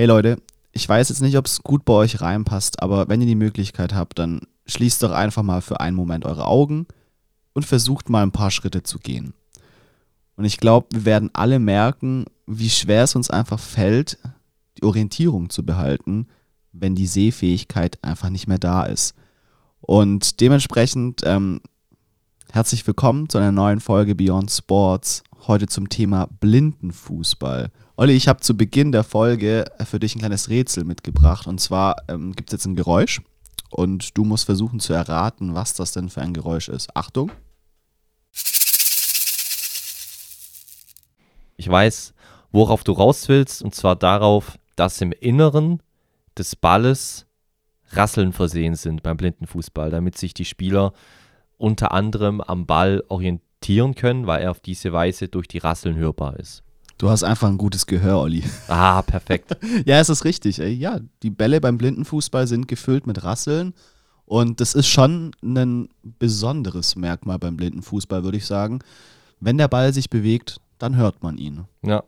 [0.00, 0.40] Hey Leute,
[0.72, 3.94] ich weiß jetzt nicht, ob es gut bei euch reinpasst, aber wenn ihr die Möglichkeit
[3.94, 6.86] habt, dann schließt doch einfach mal für einen Moment eure Augen
[7.52, 9.34] und versucht mal ein paar Schritte zu gehen.
[10.36, 14.16] Und ich glaube, wir werden alle merken, wie schwer es uns einfach fällt,
[14.78, 16.28] die Orientierung zu behalten,
[16.72, 19.14] wenn die Sehfähigkeit einfach nicht mehr da ist.
[19.82, 21.60] Und dementsprechend ähm,
[22.50, 25.24] herzlich willkommen zu einer neuen Folge Beyond Sports.
[25.46, 27.70] Heute zum Thema Blindenfußball.
[28.00, 31.46] Olli, ich habe zu Beginn der Folge für dich ein kleines Rätsel mitgebracht.
[31.46, 33.20] Und zwar ähm, gibt es jetzt ein Geräusch
[33.68, 36.96] und du musst versuchen zu erraten, was das denn für ein Geräusch ist.
[36.96, 37.30] Achtung.
[41.58, 42.14] Ich weiß,
[42.52, 45.82] worauf du raus willst, und zwar darauf, dass im Inneren
[46.38, 47.26] des Balles
[47.90, 50.94] Rasseln versehen sind beim Blindenfußball, damit sich die Spieler
[51.58, 56.40] unter anderem am Ball orientieren können, weil er auf diese Weise durch die Rasseln hörbar
[56.40, 56.62] ist.
[57.00, 58.44] Du hast einfach ein gutes Gehör, Olli.
[58.68, 59.56] Ah, perfekt.
[59.86, 60.58] ja, es ist richtig.
[60.58, 60.74] Ey.
[60.74, 63.72] Ja, die Bälle beim Blindenfußball sind gefüllt mit Rasseln.
[64.26, 68.80] Und das ist schon ein besonderes Merkmal beim Blindenfußball, würde ich sagen.
[69.40, 71.64] Wenn der Ball sich bewegt, dann hört man ihn.
[71.80, 72.04] Ja,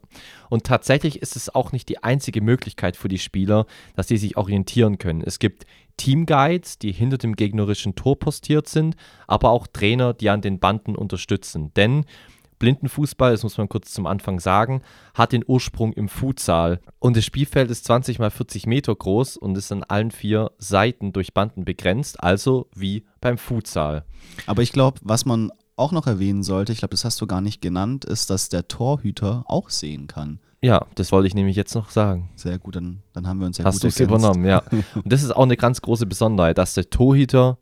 [0.51, 3.65] und tatsächlich ist es auch nicht die einzige Möglichkeit für die Spieler,
[3.97, 5.23] dass sie sich orientieren können.
[5.23, 5.65] Es gibt
[5.97, 8.97] Teamguides, die hinter dem gegnerischen Tor postiert sind,
[9.27, 11.73] aber auch Trainer, die an den Banden unterstützen.
[11.77, 12.05] Denn
[12.63, 14.83] Blindenfußball, das muss man kurz zum Anfang sagen,
[15.15, 16.81] hat den Ursprung im Futsal.
[17.01, 21.13] Und das Spielfeld ist 20 mal 40 Meter groß und ist an allen vier Seiten
[21.13, 24.05] durch Banden begrenzt, also wie beim Futsal.
[24.47, 27.41] Aber ich glaube, was man auch noch erwähnen sollte, ich glaube, das hast du gar
[27.41, 30.39] nicht genannt, ist, dass der Torhüter auch sehen kann.
[30.61, 32.31] Ja, das wollte ich nämlich jetzt noch sagen.
[32.37, 34.63] Sehr gut, dann, dann haben wir uns ja Hast du es übernommen, ja.
[34.95, 37.59] Und das ist auch eine ganz große Besonderheit, dass der Torhüter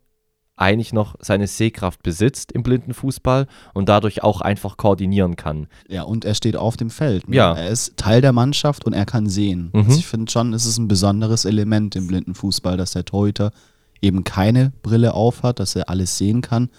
[0.61, 5.67] eigentlich noch seine Sehkraft besitzt im blinden Fußball und dadurch auch einfach koordinieren kann.
[5.89, 7.27] Ja, und er steht auf dem Feld.
[7.27, 7.35] Ne?
[7.35, 7.53] Ja.
[7.53, 9.71] Er ist Teil der Mannschaft und er kann sehen.
[9.73, 9.85] Mhm.
[9.85, 13.51] Also ich finde schon, es ist ein besonderes Element im blinden Fußball, dass der Torhüter
[14.01, 16.69] eben keine Brille aufhat, dass er alles sehen kann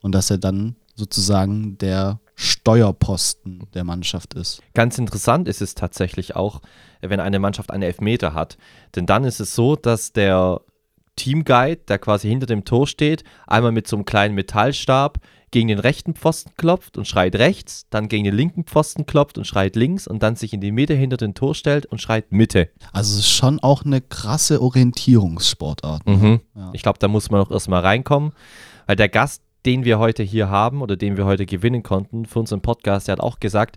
[0.00, 4.62] und dass er dann sozusagen der Steuerposten der Mannschaft ist.
[4.74, 6.60] Ganz interessant ist es tatsächlich auch,
[7.00, 8.58] wenn eine Mannschaft einen Elfmeter hat.
[8.94, 10.60] Denn dann ist es so, dass der
[11.20, 15.18] Teamguide, der quasi hinter dem Tor steht, einmal mit so einem kleinen Metallstab
[15.50, 19.46] gegen den rechten Pfosten klopft und schreit rechts, dann gegen den linken Pfosten klopft und
[19.46, 22.70] schreit links und dann sich in die Mitte hinter den Tor stellt und schreit Mitte.
[22.92, 26.06] Also es ist schon auch eine krasse Orientierungssportart.
[26.06, 26.16] Ne?
[26.16, 26.40] Mhm.
[26.54, 26.70] Ja.
[26.72, 28.32] Ich glaube, da muss man auch erstmal reinkommen,
[28.86, 32.38] weil der Gast, den wir heute hier haben oder den wir heute gewinnen konnten für
[32.38, 33.76] unseren Podcast, der hat auch gesagt,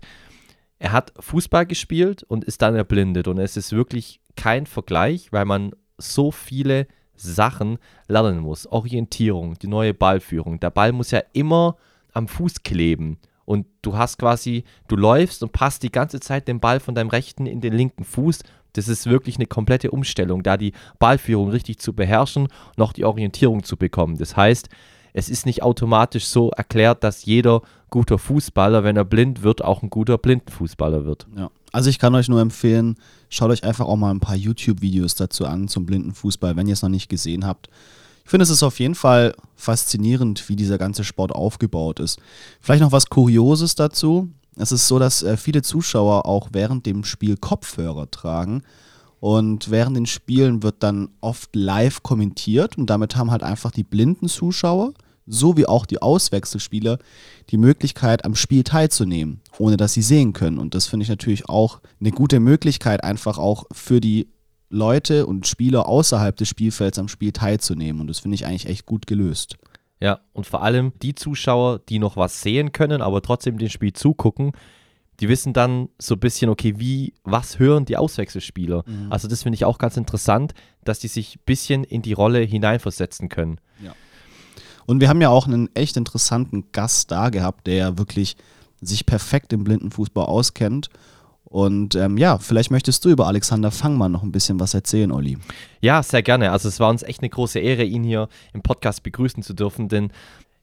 [0.78, 3.28] er hat Fußball gespielt und ist dann erblindet.
[3.28, 8.66] Und es ist wirklich kein Vergleich, weil man so viele Sachen lernen muss.
[8.66, 10.60] Orientierung, die neue Ballführung.
[10.60, 11.76] Der Ball muss ja immer
[12.12, 13.18] am Fuß kleben.
[13.44, 17.10] Und du hast quasi, du läufst und passt die ganze Zeit den Ball von deinem
[17.10, 18.40] rechten in den linken Fuß.
[18.72, 23.62] Das ist wirklich eine komplette Umstellung, da die Ballführung richtig zu beherrschen, noch die Orientierung
[23.62, 24.16] zu bekommen.
[24.16, 24.68] Das heißt,
[25.12, 29.82] es ist nicht automatisch so erklärt, dass jeder guter Fußballer, wenn er blind wird, auch
[29.82, 31.28] ein guter Blindenfußballer wird.
[31.36, 31.50] Ja.
[31.74, 32.94] Also ich kann euch nur empfehlen,
[33.28, 36.82] schaut euch einfach auch mal ein paar YouTube-Videos dazu an zum Blindenfußball, wenn ihr es
[36.82, 37.68] noch nicht gesehen habt.
[38.24, 42.20] Ich finde, es ist auf jeden Fall faszinierend, wie dieser ganze Sport aufgebaut ist.
[42.60, 44.28] Vielleicht noch was Kurioses dazu.
[44.54, 48.62] Es ist so, dass äh, viele Zuschauer auch während dem Spiel Kopfhörer tragen.
[49.18, 53.82] Und während den Spielen wird dann oft live kommentiert und damit haben halt einfach die
[53.82, 54.94] blinden Zuschauer
[55.26, 56.98] sowie auch die Auswechselspieler
[57.50, 60.58] die Möglichkeit, am Spiel teilzunehmen, ohne dass sie sehen können.
[60.58, 64.28] Und das finde ich natürlich auch eine gute Möglichkeit, einfach auch für die
[64.70, 68.00] Leute und Spieler außerhalb des Spielfelds am Spiel teilzunehmen.
[68.00, 69.56] Und das finde ich eigentlich echt gut gelöst.
[70.00, 73.92] Ja, und vor allem die Zuschauer, die noch was sehen können, aber trotzdem dem Spiel
[73.92, 74.52] zugucken,
[75.20, 78.82] die wissen dann so ein bisschen, okay, wie, was hören die Auswechselspieler?
[78.86, 79.12] Mhm.
[79.12, 82.40] Also das finde ich auch ganz interessant, dass die sich ein bisschen in die Rolle
[82.40, 83.60] hineinversetzen können.
[83.82, 83.94] Ja.
[84.86, 88.36] Und wir haben ja auch einen echt interessanten Gast da gehabt, der wirklich
[88.80, 90.88] sich perfekt im Blindenfußball auskennt.
[91.44, 95.38] Und ähm, ja, vielleicht möchtest du über Alexander Fangmann noch ein bisschen was erzählen, Olli.
[95.80, 96.50] Ja, sehr gerne.
[96.50, 99.88] Also es war uns echt eine große Ehre, ihn hier im Podcast begrüßen zu dürfen,
[99.88, 100.10] denn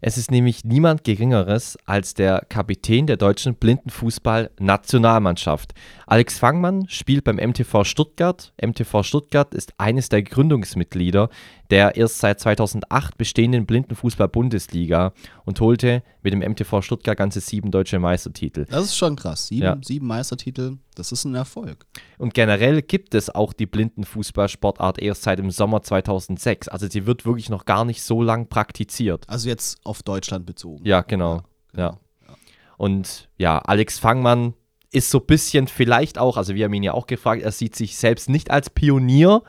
[0.04, 5.76] es ist nämlich niemand Geringeres als der Kapitän der deutschen Blindenfußball-Nationalmannschaft.
[6.08, 8.52] Alex Fangmann spielt beim MTV Stuttgart.
[8.60, 11.30] MTV Stuttgart ist eines der Gründungsmitglieder
[11.72, 15.14] der erst seit 2008 bestehenden Blindenfußball-Bundesliga
[15.46, 18.66] und holte mit dem MTV Stuttgart ganze sieben deutsche Meistertitel.
[18.70, 19.48] Das ist schon krass.
[19.48, 19.78] Sieben, ja.
[19.82, 21.86] sieben Meistertitel, das ist ein Erfolg.
[22.18, 26.68] Und generell gibt es auch die Blindenfußballsportart erst seit dem Sommer 2006.
[26.68, 29.24] Also sie wird wirklich noch gar nicht so lang praktiziert.
[29.30, 30.86] Also jetzt auf Deutschland bezogen.
[30.86, 31.44] Ja, genau.
[31.74, 31.98] Ja.
[32.28, 32.36] ja.
[32.78, 34.56] Und ja, Alex Fangmann
[34.92, 37.76] ist so ein bisschen vielleicht auch, also wir haben ihn ja auch gefragt, er sieht
[37.76, 39.42] sich selbst nicht als Pionier,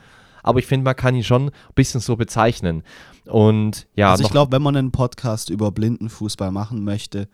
[0.42, 2.82] aber ich finde, man kann ihn schon ein bisschen so bezeichnen.
[3.26, 4.10] Und ja.
[4.10, 7.28] Also ich glaube, wenn man einen Podcast über Blindenfußball machen möchte,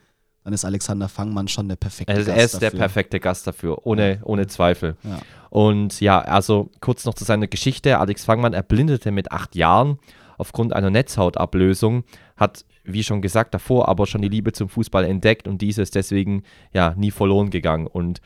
[0.45, 2.39] dann ist Alexander Fangmann schon der perfekte also Gast.
[2.39, 2.71] Er ist dafür.
[2.71, 4.97] der perfekte Gast dafür, ohne, ohne Zweifel.
[5.03, 5.19] Ja.
[5.51, 7.99] Und ja, also kurz noch zu seiner Geschichte.
[7.99, 9.99] Alex Fangmann erblindete mit acht Jahren
[10.39, 12.05] aufgrund einer Netzhautablösung,
[12.37, 15.97] hat, wie schon gesagt, davor aber schon die Liebe zum Fußball entdeckt und diese ist
[15.97, 17.87] deswegen ja nie verloren gegangen.
[17.87, 18.21] Und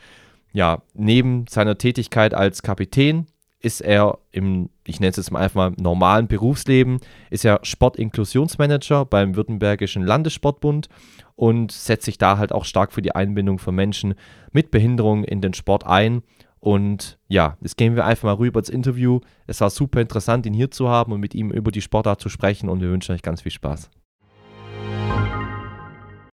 [0.53, 3.25] ja, neben seiner Tätigkeit als Kapitän
[3.63, 6.99] ist er im, ich nenne es jetzt mal einfach mal normalen Berufsleben,
[7.29, 10.89] ist er Sportinklusionsmanager beim Württembergischen Landessportbund
[11.35, 14.15] und setzt sich da halt auch stark für die Einbindung von Menschen
[14.51, 16.23] mit Behinderung in den Sport ein.
[16.59, 19.21] Und ja, jetzt gehen wir einfach mal rüber ins Interview.
[19.47, 22.27] Es war super interessant, ihn hier zu haben und mit ihm über die Sportart zu
[22.27, 23.89] sprechen und wir wünschen euch ganz viel Spaß.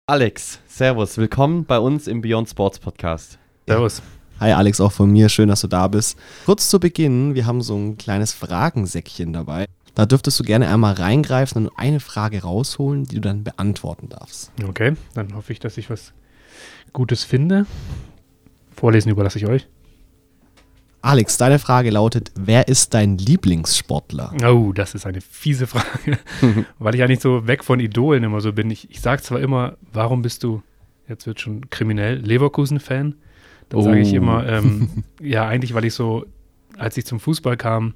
[0.06, 3.38] Alex, Servus, willkommen bei uns im Beyond Sports Podcast.
[3.66, 4.02] Servus.
[4.40, 6.16] Hi Alex, auch von mir, schön, dass du da bist.
[6.46, 9.66] Kurz zu Beginn, wir haben so ein kleines Fragensäckchen dabei.
[9.96, 14.52] Da dürftest du gerne einmal reingreifen und eine Frage rausholen, die du dann beantworten darfst.
[14.64, 16.12] Okay, dann hoffe ich, dass ich was
[16.92, 17.66] Gutes finde.
[18.76, 19.66] Vorlesen überlasse ich euch.
[21.02, 24.34] Alex, deine Frage lautet: Wer ist dein Lieblingssportler?
[24.46, 26.16] Oh, das ist eine fiese Frage,
[26.78, 28.70] weil ich eigentlich so weg von Idolen immer so bin.
[28.70, 30.62] Ich, ich sage zwar immer, warum bist du,
[31.08, 33.16] jetzt wird schon kriminell, Leverkusen-Fan?
[33.68, 33.82] Dann oh.
[33.82, 36.26] sage ich immer, ähm, ja, eigentlich, weil ich so,
[36.76, 37.94] als ich zum Fußball kam,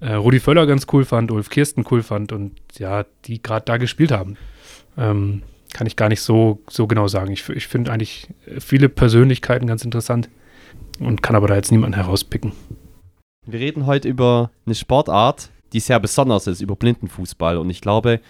[0.00, 3.76] äh, Rudi Völler ganz cool fand, Ulf Kirsten cool fand und ja, die gerade da
[3.76, 4.36] gespielt haben.
[4.96, 7.32] Ähm, kann ich gar nicht so, so genau sagen.
[7.32, 8.28] Ich, ich finde eigentlich
[8.58, 10.28] viele Persönlichkeiten ganz interessant
[11.00, 12.52] und kann aber da jetzt niemanden herauspicken.
[13.46, 17.56] Wir reden heute über eine Sportart, die sehr besonders ist, über Blindenfußball.
[17.56, 18.20] Und ich glaube,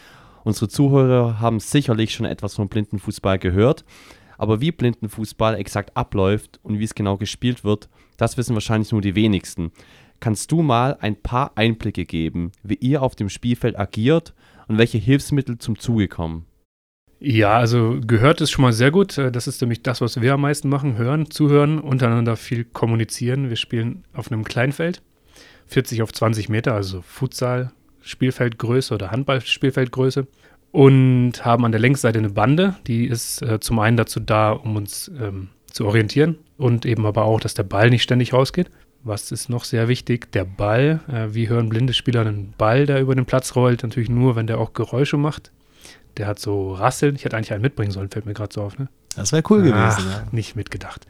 [0.45, 3.85] unsere Zuhörer haben sicherlich schon etwas von Blindenfußball gehört.
[4.39, 9.01] Aber wie Blindenfußball exakt abläuft und wie es genau gespielt wird, das wissen wahrscheinlich nur
[9.01, 9.73] die wenigsten.
[10.21, 14.35] Kannst du mal ein paar Einblicke geben, wie ihr auf dem Spielfeld agiert
[14.69, 16.47] und welche Hilfsmittel zum Zuge kommen?
[17.19, 19.17] Ja, also gehört ist schon mal sehr gut.
[19.17, 20.97] Das ist nämlich das, was wir am meisten machen.
[20.97, 23.49] Hören, zuhören, untereinander viel kommunizieren.
[23.49, 25.03] Wir spielen auf einem Kleinfeld,
[25.67, 27.71] 40 auf 20 Meter, also Futsal,
[28.01, 30.27] Spielfeldgröße oder Handballspielfeldgröße
[30.73, 34.77] und haben an der Längsseite eine Bande, die ist äh, zum einen dazu da, um
[34.77, 38.71] uns ähm, zu orientieren und eben aber auch, dass der Ball nicht ständig rausgeht.
[39.05, 40.33] Was ist noch sehr wichtig?
[40.33, 41.01] Der Ball.
[41.09, 43.83] Äh, wie hören blinde Spieler einen Ball, der über den Platz rollt?
[43.83, 45.53] Natürlich nur, wenn der auch Geräusche macht.
[46.17, 47.17] Der hat so Rasseln.
[47.17, 48.79] Ich hätte eigentlich einen mitbringen sollen, fällt mir gerade so auf.
[48.79, 48.89] Ne?
[49.17, 50.11] Das wäre cool Ach, gewesen.
[50.11, 50.25] Ja.
[50.31, 51.07] Nicht mitgedacht.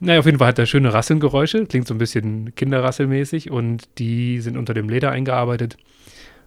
[0.00, 1.66] Naja, auf jeden Fall hat er schöne Rasselgeräusche.
[1.66, 5.76] Klingt so ein bisschen kinderrasselmäßig und die sind unter dem Leder eingearbeitet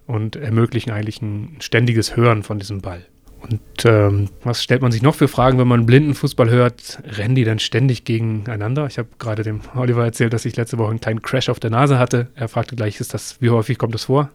[0.08, 3.06] und ermöglichen eigentlich ein ständiges Hören von diesem Ball.
[3.40, 7.00] Und ähm, was stellt man sich noch für Fragen, wenn man Blindenfußball hört?
[7.06, 8.88] Rennen die dann ständig gegeneinander?
[8.88, 11.70] Ich habe gerade dem Oliver erzählt, dass ich letzte Woche einen kleinen Crash auf der
[11.70, 12.28] Nase hatte.
[12.36, 14.32] Er fragte gleich, ist das, wie häufig kommt das vor?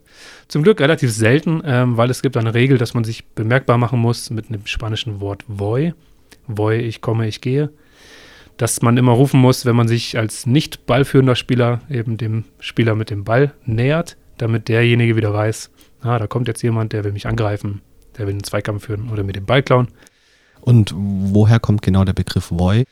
[0.46, 3.98] Zum Glück relativ selten, ähm, weil es gibt eine Regel, dass man sich bemerkbar machen
[3.98, 5.94] muss mit einem spanischen Wort voy.
[6.46, 7.70] Voy, ich komme, ich gehe.
[8.56, 12.94] Dass man immer rufen muss, wenn man sich als nicht ballführender Spieler eben dem Spieler
[12.94, 17.12] mit dem Ball nähert damit derjenige wieder weiß, ah, da kommt jetzt jemand, der will
[17.12, 17.81] mich angreifen,
[18.19, 19.89] der will einen Zweikampf führen oder mir den Ball klauen.
[20.61, 22.84] Und woher kommt genau der Begriff Voy?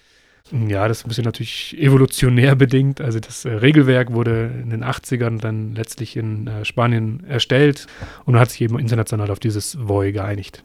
[0.52, 3.00] Ja, das ist ein bisschen natürlich evolutionär bedingt.
[3.00, 7.86] Also das äh, Regelwerk wurde in den 80ern dann letztlich in äh, Spanien erstellt
[8.24, 10.64] und hat sich eben international auf dieses Voy geeinigt.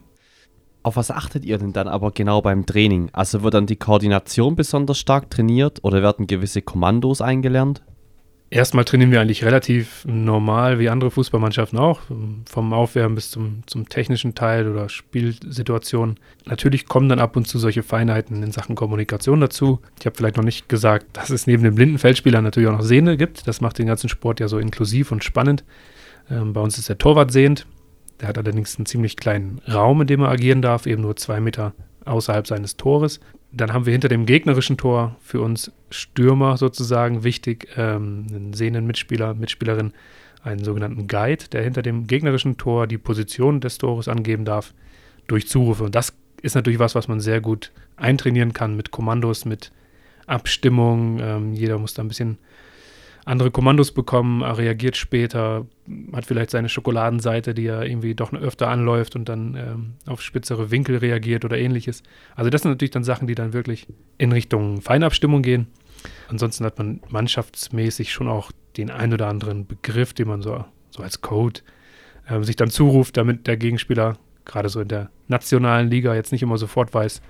[0.82, 3.10] Auf was achtet ihr denn dann aber genau beim Training?
[3.12, 7.84] Also wird dann die Koordination besonders stark trainiert oder werden gewisse Kommandos eingelernt?
[8.52, 12.02] Erstmal trainieren wir eigentlich relativ normal wie andere Fußballmannschaften auch,
[12.48, 16.20] vom Aufwärmen bis zum, zum technischen Teil oder Spielsituationen.
[16.46, 19.80] Natürlich kommen dann ab und zu solche Feinheiten in Sachen Kommunikation dazu.
[20.00, 22.84] Ich habe vielleicht noch nicht gesagt, dass es neben den blinden Feldspielern natürlich auch noch
[22.84, 23.48] Sehende gibt.
[23.48, 25.64] Das macht den ganzen Sport ja so inklusiv und spannend.
[26.30, 27.66] Ähm, bei uns ist der Torwart sehend.
[28.22, 31.40] Der hat allerdings einen ziemlich kleinen Raum, in dem er agieren darf, eben nur zwei
[31.40, 31.74] Meter
[32.06, 33.20] außerhalb seines Tores.
[33.56, 38.86] Dann haben wir hinter dem gegnerischen Tor für uns Stürmer sozusagen wichtig, ähm, einen sehenden
[38.86, 39.94] Mitspieler, Mitspielerin,
[40.44, 44.74] einen sogenannten Guide, der hinter dem gegnerischen Tor die Position des Tores angeben darf
[45.28, 45.86] durch Zurufe.
[45.86, 49.72] Und das ist natürlich was, was man sehr gut eintrainieren kann mit Kommandos, mit
[50.28, 51.20] Abstimmung.
[51.22, 52.38] Ähm, jeder muss da ein bisschen
[53.26, 55.66] andere Kommandos bekommen, er reagiert später,
[56.14, 60.70] hat vielleicht seine Schokoladenseite, die er irgendwie doch öfter anläuft und dann ähm, auf spitzere
[60.70, 62.04] Winkel reagiert oder ähnliches.
[62.36, 63.88] Also das sind natürlich dann Sachen, die dann wirklich
[64.20, 65.68] in Richtung Feinabstimmung gehen.
[66.30, 71.02] Ansonsten hat man mannschaftsmäßig schon auch den ein oder anderen Begriff, den man so, so
[71.02, 71.62] als Code
[72.28, 76.44] äh, sich dann zuruft, damit der Gegenspieler gerade so in der nationalen Liga jetzt nicht
[76.44, 77.22] immer sofort weiß,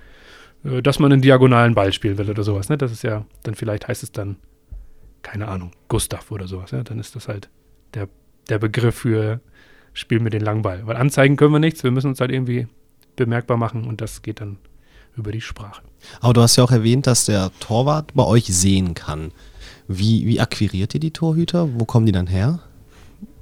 [0.65, 2.67] äh, dass man einen diagonalen Ball spielen will oder sowas.
[2.67, 2.77] Ne?
[2.77, 4.35] Das ist ja, dann vielleicht heißt es dann,
[5.25, 6.69] keine Ahnung, Gustav oder sowas.
[6.69, 6.83] Ja?
[6.83, 7.49] Dann ist das halt
[7.95, 8.07] der,
[8.47, 9.41] der Begriff für
[9.91, 10.85] Spiel mit den langen Ball.
[10.85, 12.67] Weil anzeigen können wir nichts, wir müssen uns halt irgendwie
[13.15, 14.57] bemerkbar machen und das geht dann
[15.17, 15.81] über die Sprache.
[16.21, 19.31] Aber du hast ja auch erwähnt, dass der Torwart bei euch sehen kann.
[19.87, 21.69] Wie, wie akquiriert ihr die Torhüter?
[21.73, 22.59] Wo kommen die dann her?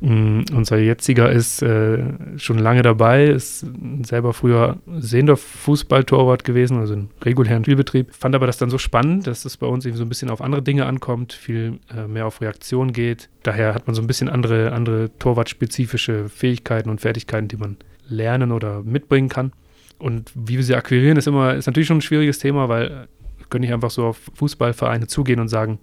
[0.01, 2.03] Mm, unser jetziger ist äh,
[2.38, 3.65] schon lange dabei, ist
[4.03, 8.13] selber früher sehender Fußballtorwart gewesen, also im regulären Spielbetrieb.
[8.13, 10.42] Fand aber das dann so spannend, dass es bei uns eben so ein bisschen auf
[10.42, 13.30] andere Dinge ankommt, viel äh, mehr auf Reaktion geht.
[13.44, 18.51] Daher hat man so ein bisschen andere, andere torwartspezifische Fähigkeiten und Fertigkeiten, die man lernen
[18.51, 19.53] oder mitbringen kann.
[20.00, 23.46] Und wie wir sie akquirieren, ist immer, ist natürlich schon ein schwieriges Thema, weil wir
[23.50, 25.80] können nicht einfach so auf Fußballvereine zugehen und sagen,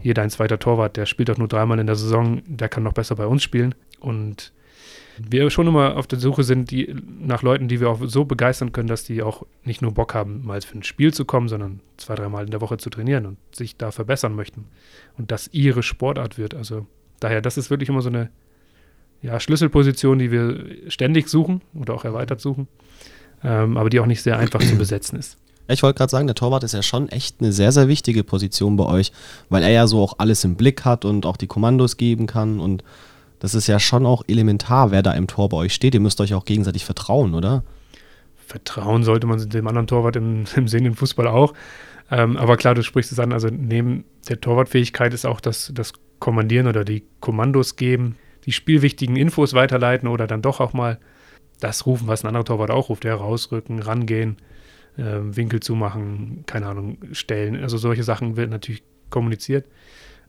[0.00, 2.92] hier dein zweiter Torwart, der spielt doch nur dreimal in der Saison, der kann noch
[2.92, 3.74] besser bei uns spielen.
[4.00, 4.52] Und
[5.18, 8.72] wir schon immer auf der Suche sind die, nach Leuten, die wir auch so begeistern
[8.72, 11.80] können, dass die auch nicht nur Bock haben, mal für ein Spiel zu kommen, sondern
[11.96, 14.66] zwei, dreimal in der Woche zu trainieren und sich da verbessern möchten.
[15.16, 16.54] Und das ihre Sportart wird.
[16.54, 16.86] Also
[17.18, 18.30] daher, das ist wirklich immer so eine
[19.20, 22.68] ja, Schlüsselposition, die wir ständig suchen oder auch erweitert suchen,
[23.42, 25.38] ähm, aber die auch nicht sehr einfach zu besetzen ist.
[25.70, 28.76] Ich wollte gerade sagen, der Torwart ist ja schon echt eine sehr, sehr wichtige Position
[28.76, 29.12] bei euch,
[29.50, 32.58] weil er ja so auch alles im Blick hat und auch die Kommandos geben kann.
[32.58, 32.82] Und
[33.38, 35.94] das ist ja schon auch elementar, wer da im Tor bei euch steht.
[35.94, 37.64] Ihr müsst euch auch gegenseitig vertrauen, oder?
[38.46, 41.52] Vertrauen sollte man dem anderen Torwart im, im sehenden Fußball auch.
[42.10, 45.92] Ähm, aber klar, du sprichst es an, also neben der Torwartfähigkeit ist auch das, das
[46.18, 50.98] Kommandieren oder die Kommandos geben, die spielwichtigen Infos weiterleiten oder dann doch auch mal
[51.60, 54.38] das rufen, was ein anderer Torwart auch ruft, der rausrücken, rangehen
[54.98, 57.56] äh, Winkel zumachen, keine Ahnung, stellen.
[57.62, 59.66] Also solche Sachen wird natürlich kommuniziert.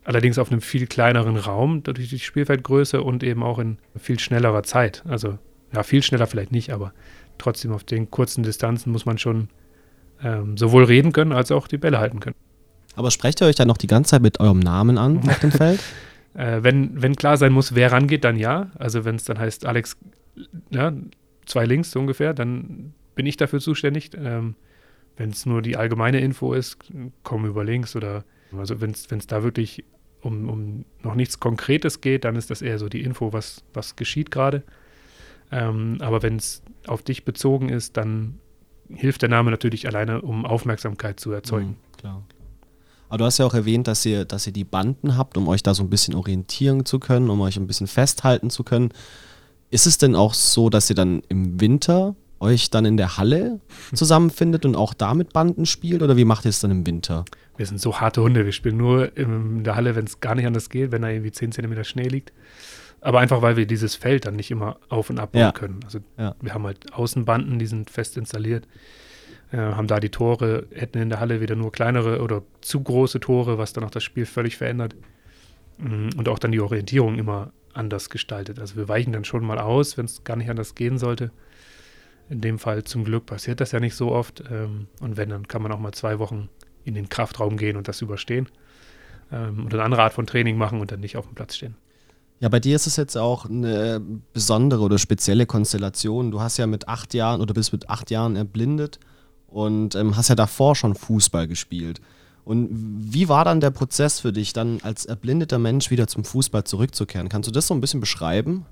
[0.05, 4.63] Allerdings auf einem viel kleineren Raum, durch die Spielfeldgröße und eben auch in viel schnellerer
[4.63, 5.03] Zeit.
[5.07, 5.37] Also
[5.73, 6.93] ja, viel schneller vielleicht nicht, aber
[7.37, 9.49] trotzdem auf den kurzen Distanzen muss man schon
[10.23, 12.35] ähm, sowohl reden können als auch die Bälle halten können.
[12.95, 15.51] Aber sprecht ihr euch dann noch die ganze Zeit mit eurem Namen an auf dem
[15.51, 15.79] Feld?
[16.33, 18.71] äh, wenn, wenn klar sein muss, wer rangeht, dann ja.
[18.77, 19.97] Also wenn es dann heißt, Alex,
[20.69, 20.93] ja,
[21.45, 24.11] zwei links so ungefähr, dann bin ich dafür zuständig.
[24.15, 24.55] Ähm,
[25.17, 26.77] wenn es nur die allgemeine Info ist,
[27.21, 28.23] komm über links oder
[28.57, 29.83] also wenn es da wirklich
[30.21, 33.97] um, um noch nichts Konkretes geht, dann ist das eher so die Info, was, was
[33.97, 34.63] geschieht gerade.
[35.51, 38.39] Ähm, aber wenn es auf dich bezogen ist, dann
[38.89, 41.71] hilft der Name natürlich alleine, um Aufmerksamkeit zu erzeugen.
[41.71, 42.23] Mhm, klar.
[43.09, 45.61] Aber du hast ja auch erwähnt, dass ihr, dass ihr die Banden habt, um euch
[45.61, 48.93] da so ein bisschen orientieren zu können, um euch ein bisschen festhalten zu können.
[49.71, 53.59] Ist es denn auch so, dass ihr dann im Winter euch dann in der Halle
[53.93, 57.25] zusammenfindet und auch da mit Banden spielt oder wie macht ihr es dann im Winter?
[57.57, 58.45] Wir sind so harte Hunde.
[58.45, 61.31] Wir spielen nur in der Halle, wenn es gar nicht anders geht, wenn da irgendwie
[61.31, 62.31] 10 cm Schnee liegt.
[63.01, 65.51] Aber einfach, weil wir dieses Feld dann nicht immer auf und ab ja.
[65.51, 65.79] können.
[65.83, 66.35] Also ja.
[66.41, 68.67] wir haben halt Außenbanden, die sind fest installiert.
[69.51, 73.19] Äh, haben da die Tore, hätten in der Halle wieder nur kleinere oder zu große
[73.19, 74.95] Tore, was dann auch das Spiel völlig verändert.
[75.77, 78.59] Mm, und auch dann die Orientierung immer anders gestaltet.
[78.59, 81.31] Also wir weichen dann schon mal aus, wenn es gar nicht anders gehen sollte.
[82.29, 84.43] In dem Fall zum Glück passiert das ja nicht so oft.
[84.51, 86.49] Ähm, und wenn, dann kann man auch mal zwei Wochen
[86.85, 88.47] in den Kraftraum gehen und das überstehen.
[89.31, 91.75] Ähm, oder eine andere Art von Training machen und dann nicht auf dem Platz stehen.
[92.39, 96.31] Ja, bei dir ist es jetzt auch eine besondere oder spezielle Konstellation.
[96.31, 98.99] Du hast ja mit acht Jahren oder bist mit acht Jahren erblindet
[99.47, 101.99] und ähm, hast ja davor schon Fußball gespielt.
[102.45, 106.63] Und wie war dann der Prozess für dich, dann als erblindeter Mensch wieder zum Fußball
[106.63, 107.29] zurückzukehren?
[107.29, 108.65] Kannst du das so ein bisschen beschreiben?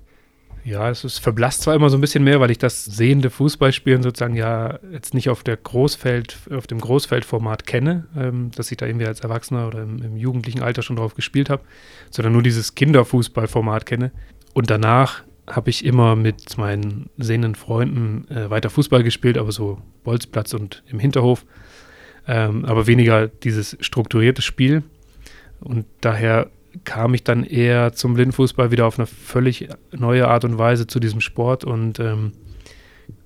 [0.68, 4.02] Ja, es ist verblasst zwar immer so ein bisschen mehr, weil ich das sehende Fußballspielen
[4.02, 8.84] sozusagen ja jetzt nicht auf der Großfeld, auf dem Großfeldformat kenne, ähm, dass ich da
[8.84, 11.62] irgendwie als Erwachsener oder im, im jugendlichen Alter schon drauf gespielt habe,
[12.10, 14.12] sondern nur dieses Kinderfußballformat kenne.
[14.52, 19.80] Und danach habe ich immer mit meinen sehenden Freunden äh, weiter Fußball gespielt, aber so
[20.04, 21.46] Bolzplatz und im Hinterhof.
[22.26, 24.82] Ähm, aber weniger dieses strukturierte Spiel.
[25.60, 26.50] Und daher
[26.84, 31.00] kam ich dann eher zum Blindenfußball wieder auf eine völlig neue Art und Weise zu
[31.00, 32.32] diesem Sport und ähm,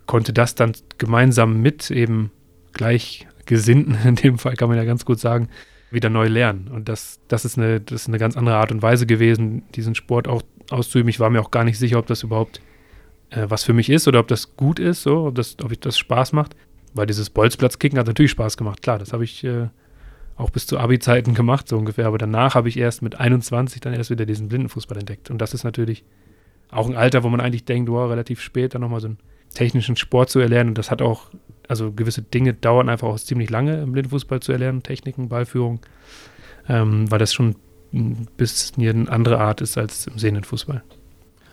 [0.07, 2.31] konnte das dann gemeinsam mit eben
[2.73, 5.49] Gleichgesinnten, in dem Fall kann man ja ganz gut sagen,
[5.91, 6.69] wieder neu lernen.
[6.69, 9.95] Und das, das, ist, eine, das ist eine ganz andere Art und Weise gewesen, diesen
[9.95, 11.09] Sport auch auszuüben.
[11.09, 12.61] Ich war mir auch gar nicht sicher, ob das überhaupt
[13.31, 15.81] äh, was für mich ist oder ob das gut ist, so, ob, das, ob ich
[15.81, 16.57] das Spaß macht.
[16.95, 18.83] Weil dieses Bolzplatzkicken hat natürlich Spaß gemacht.
[18.83, 19.69] Klar, das habe ich äh,
[20.37, 22.07] auch bis zu Abi-Zeiten gemacht, so ungefähr.
[22.07, 25.31] Aber danach habe ich erst mit 21 dann erst wieder diesen Blindenfußball entdeckt.
[25.31, 26.05] Und das ist natürlich
[26.71, 29.19] auch ein Alter, wo man eigentlich denkt, wow, relativ spät dann nochmal so einen
[29.55, 30.71] technischen Sport zu erlernen.
[30.71, 31.27] Und das hat auch,
[31.69, 35.81] also gewisse Dinge dauern einfach auch ziemlich lange im Blindenfußball zu erlernen, Techniken, Ballführung,
[36.69, 37.57] ähm, weil das schon
[37.93, 40.83] ein bisschen eine andere Art ist als im sehenden Fußball.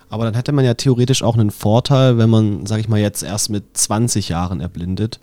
[0.09, 3.21] Aber dann hätte man ja theoretisch auch einen Vorteil, wenn man, sag ich mal, jetzt
[3.21, 5.19] erst mit 20 Jahren erblindet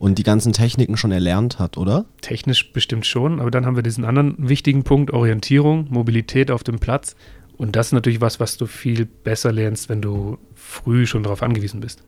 [0.00, 2.06] und die ganzen Techniken schon erlernt hat, oder?
[2.22, 6.78] Technisch bestimmt schon, aber dann haben wir diesen anderen wichtigen Punkt, Orientierung, Mobilität auf dem
[6.78, 7.14] Platz.
[7.58, 11.42] Und das ist natürlich was, was du viel besser lernst, wenn du früh schon darauf
[11.42, 12.02] angewiesen bist.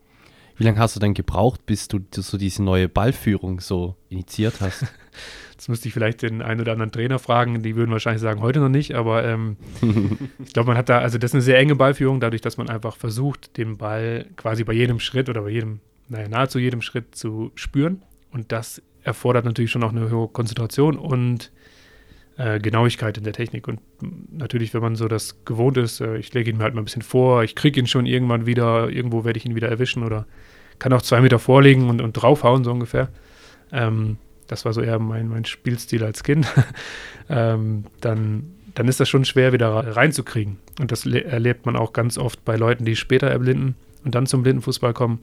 [0.57, 4.87] Wie lange hast du denn gebraucht, bis du so diese neue Ballführung so initiiert hast?
[5.51, 8.59] Jetzt müsste ich vielleicht den einen oder anderen Trainer fragen, die würden wahrscheinlich sagen, heute
[8.59, 9.55] noch nicht, aber ähm,
[10.43, 12.69] ich glaube, man hat da, also das ist eine sehr enge Ballführung, dadurch, dass man
[12.69, 15.79] einfach versucht, den Ball quasi bei jedem Schritt oder bei jedem,
[16.09, 18.01] naja, nahezu jedem Schritt zu spüren.
[18.31, 21.51] Und das erfordert natürlich schon auch eine hohe Konzentration und
[22.37, 23.67] äh, Genauigkeit in der Technik.
[23.67, 23.79] Und
[24.31, 26.85] natürlich, wenn man so das gewohnt ist, äh, ich lege ihn mir halt mal ein
[26.85, 30.25] bisschen vor, ich kriege ihn schon irgendwann wieder, irgendwo werde ich ihn wieder erwischen oder
[30.79, 33.09] kann auch zwei Meter vorlegen und, und draufhauen, so ungefähr.
[33.71, 34.17] Ähm,
[34.47, 36.47] das war so eher mein, mein Spielstil als Kind.
[37.29, 40.57] ähm, dann, dann ist das schon schwer, wieder reinzukriegen.
[40.79, 44.43] Und das erlebt man auch ganz oft bei Leuten, die später erblinden und dann zum
[44.43, 45.19] Blindenfußball kommen.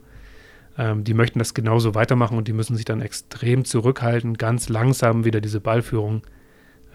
[0.77, 5.25] Ähm, die möchten das genauso weitermachen und die müssen sich dann extrem zurückhalten, ganz langsam
[5.25, 6.21] wieder diese Ballführung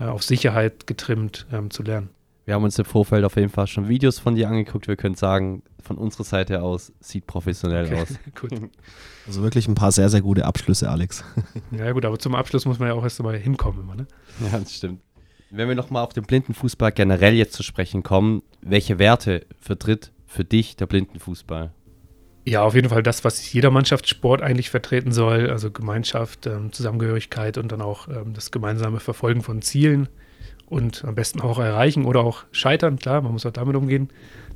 [0.00, 2.11] äh, auf Sicherheit getrimmt ähm, zu lernen.
[2.47, 4.87] Wir haben uns im Vorfeld auf jeden Fall schon Videos von dir angeguckt.
[4.87, 8.09] Wir können sagen, von unserer Seite aus sieht professionell okay, aus.
[8.40, 8.52] gut.
[9.26, 11.25] Also wirklich ein paar sehr, sehr gute Abschlüsse, Alex.
[11.73, 14.06] Ja gut, aber zum Abschluss muss man ja auch erst mal hinkommen immer, ne?
[14.40, 15.00] Ja, das stimmt.
[15.50, 20.45] Wenn wir nochmal auf den Blindenfußball generell jetzt zu sprechen kommen, welche Werte vertritt für
[20.45, 21.73] dich der Blindenfußball?
[22.48, 27.58] Ja, auf jeden Fall das, was jeder Mannschaftssport eigentlich vertreten soll, also Gemeinschaft, ähm, Zusammengehörigkeit
[27.58, 30.08] und dann auch ähm, das gemeinsame Verfolgen von Zielen
[30.66, 34.10] und am besten auch erreichen oder auch scheitern, klar, man muss auch damit umgehen.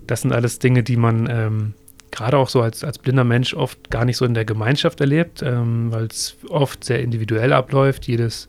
[0.07, 1.75] Das sind alles Dinge, die man ähm,
[2.13, 5.43] gerade auch so als, als blinder Mensch oft gar nicht so in der Gemeinschaft erlebt,
[5.43, 8.07] ähm, weil es oft sehr individuell abläuft.
[8.07, 8.47] Jedes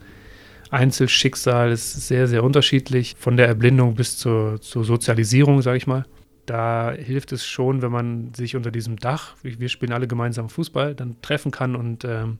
[0.69, 6.05] Einzelschicksal ist sehr, sehr unterschiedlich, von der Erblindung bis zur, zur Sozialisierung, sage ich mal
[6.51, 10.95] da hilft es schon, wenn man sich unter diesem Dach, wir spielen alle gemeinsam Fußball,
[10.95, 12.39] dann treffen kann und ähm,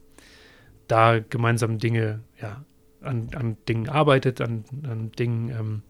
[0.89, 2.65] da gemeinsam Dinge, ja,
[2.99, 5.81] an, an Dingen arbeitet, an, an Dingen ähm,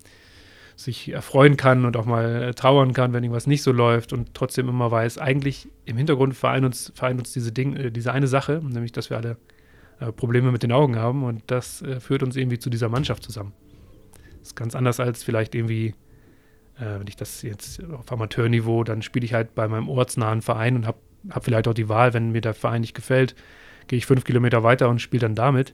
[0.75, 4.35] sich erfreuen kann und auch mal äh, trauern kann, wenn irgendwas nicht so läuft und
[4.35, 8.27] trotzdem immer weiß, eigentlich im Hintergrund vereint uns, vereint uns diese, Ding, äh, diese eine
[8.27, 9.37] Sache, nämlich dass wir alle
[9.99, 13.23] äh, Probleme mit den Augen haben und das äh, führt uns irgendwie zu dieser Mannschaft
[13.23, 13.53] zusammen.
[14.41, 15.95] Das ist ganz anders als vielleicht irgendwie
[16.81, 20.75] äh, wenn ich das jetzt auf Amateurniveau, dann spiele ich halt bei meinem ortsnahen Verein
[20.75, 20.97] und habe
[21.29, 23.35] hab vielleicht auch die Wahl, wenn mir der Verein nicht gefällt,
[23.87, 25.73] gehe ich fünf Kilometer weiter und spiele dann damit.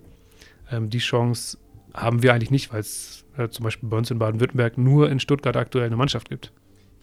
[0.71, 1.57] Ähm, die Chance
[1.93, 5.19] haben wir eigentlich nicht, weil es äh, zum Beispiel bei uns in Baden-Württemberg nur in
[5.19, 6.51] Stuttgart aktuell eine Mannschaft gibt.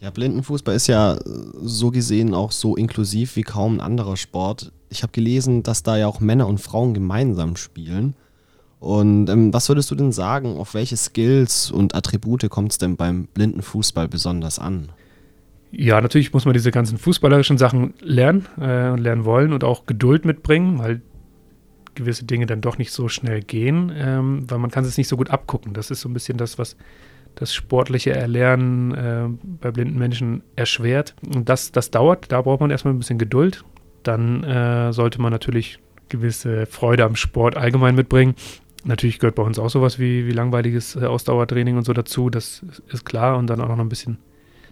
[0.00, 1.20] Ja, Blindenfußball ist ja äh,
[1.62, 4.72] so gesehen auch so inklusiv wie kaum ein anderer Sport.
[4.90, 8.14] Ich habe gelesen, dass da ja auch Männer und Frauen gemeinsam spielen.
[8.84, 12.96] Und ähm, was würdest du denn sagen, auf welche Skills und Attribute kommt es denn
[12.96, 14.90] beim blinden Fußball besonders an?
[15.70, 19.86] Ja, natürlich muss man diese ganzen fußballerischen Sachen lernen äh, und lernen wollen und auch
[19.86, 21.00] Geduld mitbringen, weil
[21.94, 25.16] gewisse Dinge dann doch nicht so schnell gehen, ähm, weil man kann es nicht so
[25.16, 25.72] gut abgucken.
[25.72, 26.76] Das ist so ein bisschen das, was
[27.36, 29.28] das sportliche Erlernen äh,
[29.62, 31.14] bei blinden Menschen erschwert.
[31.34, 33.64] Und das, das dauert, da braucht man erstmal ein bisschen Geduld.
[34.02, 35.78] Dann äh, sollte man natürlich
[36.10, 38.34] gewisse Freude am Sport allgemein mitbringen
[38.84, 42.64] Natürlich gehört bei uns auch sowas wie, wie langweiliges äh, Ausdauertraining und so dazu, das
[42.92, 43.38] ist klar.
[43.38, 44.18] Und dann auch noch ein bisschen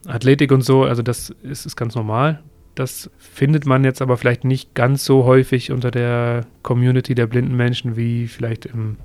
[0.06, 2.42] Athletik und so, also das ist, ist ganz normal.
[2.74, 7.56] Das findet man jetzt aber vielleicht nicht ganz so häufig unter der Community der blinden
[7.56, 8.96] Menschen wie vielleicht im,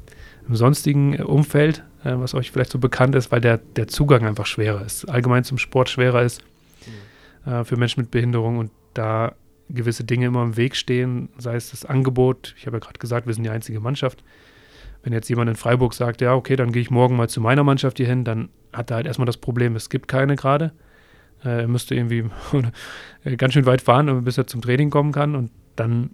[0.48, 4.26] im sonstigen äh, Umfeld, äh, was euch vielleicht so bekannt ist, weil der, der Zugang
[4.26, 6.42] einfach schwerer ist, allgemein zum Sport schwerer ist
[7.46, 7.52] mhm.
[7.52, 9.36] äh, für Menschen mit Behinderung und da
[9.70, 13.28] gewisse Dinge immer im Weg stehen, sei es das Angebot, ich habe ja gerade gesagt,
[13.28, 14.24] wir sind die einzige Mannschaft,
[15.08, 17.64] wenn jetzt jemand in Freiburg sagt, ja, okay, dann gehe ich morgen mal zu meiner
[17.64, 20.74] Mannschaft hier hin, dann hat er halt erstmal das Problem, es gibt keine gerade.
[21.46, 22.26] Äh, er müsste irgendwie
[23.38, 25.38] ganz schön weit fahren, bis er zum Training kommen kann.
[25.38, 26.10] Und dann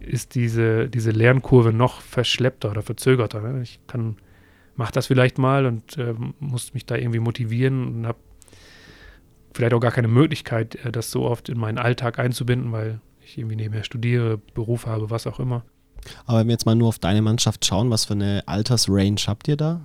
[0.00, 3.40] ist diese, diese Lernkurve noch verschleppter oder verzögerter.
[3.40, 3.62] Ne?
[3.62, 4.18] Ich kann,
[4.74, 8.18] mach das vielleicht mal und äh, muss mich da irgendwie motivieren und habe
[9.54, 13.38] vielleicht auch gar keine Möglichkeit, äh, das so oft in meinen Alltag einzubinden, weil ich
[13.38, 15.64] irgendwie nebenher studiere, Beruf habe, was auch immer.
[16.26, 19.48] Aber wenn wir jetzt mal nur auf deine Mannschaft schauen, was für eine Altersrange habt
[19.48, 19.80] ihr da?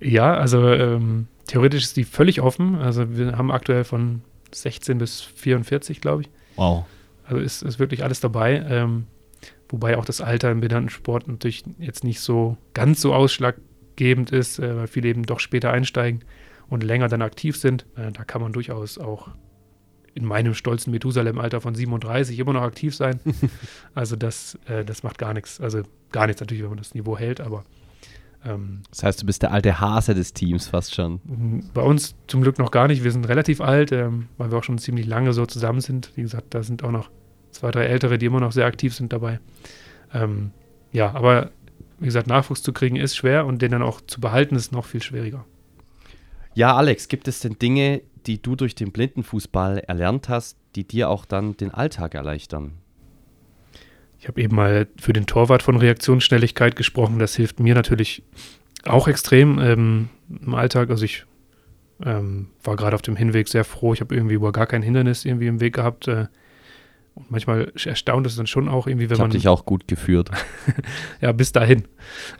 [0.00, 2.76] Ja, also ähm, theoretisch ist die völlig offen.
[2.76, 6.30] Also wir haben aktuell von 16 bis 44, glaube ich.
[6.56, 6.84] Wow.
[7.24, 8.64] Also ist, ist wirklich alles dabei.
[8.68, 9.06] Ähm,
[9.68, 14.76] wobei auch das Alter im Behindertensport natürlich jetzt nicht so ganz so ausschlaggebend ist, äh,
[14.76, 16.22] weil viele eben doch später einsteigen
[16.68, 17.86] und länger dann aktiv sind.
[17.96, 19.28] Äh, da kann man durchaus auch
[20.14, 23.20] in meinem stolzen Methusalem-Alter von 37 immer noch aktiv sein.
[23.94, 25.60] also das, äh, das macht gar nichts.
[25.60, 27.64] Also gar nichts natürlich, wenn man das Niveau hält, aber
[28.44, 31.20] ähm, das heißt, du bist der alte Hase des Teams fast schon.
[31.72, 33.02] Bei uns zum Glück noch gar nicht.
[33.02, 36.10] Wir sind relativ alt, ähm, weil wir auch schon ziemlich lange so zusammen sind.
[36.14, 37.10] Wie gesagt, da sind auch noch
[37.50, 39.40] zwei, drei Ältere, die immer noch sehr aktiv sind dabei.
[40.12, 40.50] Ähm,
[40.92, 41.50] ja, aber
[41.98, 44.84] wie gesagt, Nachwuchs zu kriegen ist schwer und den dann auch zu behalten ist noch
[44.84, 45.44] viel schwieriger.
[46.54, 51.08] Ja, Alex, gibt es denn Dinge, die du durch den Blindenfußball erlernt hast, die dir
[51.08, 52.72] auch dann den Alltag erleichtern?
[54.18, 57.18] Ich habe eben mal für den Torwart von Reaktionsschnelligkeit gesprochen.
[57.18, 58.22] Das hilft mir natürlich
[58.84, 60.90] auch extrem ähm, im Alltag.
[60.90, 61.26] Also ich
[62.02, 63.92] ähm, war gerade auf dem Hinweg sehr froh.
[63.92, 66.08] Ich habe irgendwie über gar kein Hindernis irgendwie im Weg gehabt.
[66.08, 66.26] Äh,
[67.14, 69.30] und manchmal erstaunt es dann schon auch irgendwie, wenn ich man.
[69.30, 70.30] dich auch gut geführt.
[71.20, 71.84] ja, bis dahin.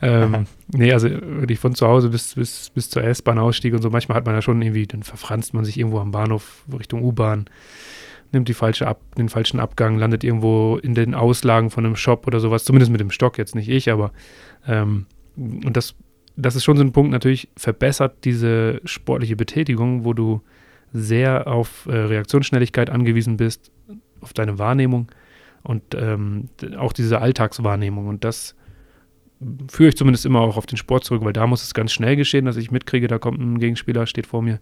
[0.03, 3.91] Ähm, nee, also wirklich von zu Hause bis, bis, bis zur S-Bahn-Ausstieg und so.
[3.91, 7.45] Manchmal hat man ja schon irgendwie, dann verfranst man sich irgendwo am Bahnhof Richtung U-Bahn,
[8.33, 12.27] nimmt die falsche Ab, den falschen Abgang, landet irgendwo in den Auslagen von einem Shop
[12.27, 12.65] oder sowas.
[12.65, 14.13] Zumindest mit dem Stock, jetzt nicht ich, aber.
[14.67, 15.07] Ähm,
[15.37, 15.95] und das,
[16.35, 20.43] das ist schon so ein Punkt, natürlich verbessert diese sportliche Betätigung, wo du
[20.93, 23.71] sehr auf äh, Reaktionsschnelligkeit angewiesen bist
[24.25, 25.09] auf deine Wahrnehmung
[25.63, 28.09] und ähm, auch diese Alltagswahrnehmung.
[28.09, 28.57] Und das
[29.71, 32.17] führe ich zumindest immer auch auf den Sport zurück, weil da muss es ganz schnell
[32.17, 34.61] geschehen, dass ich mitkriege, da kommt ein Gegenspieler, steht vor mir.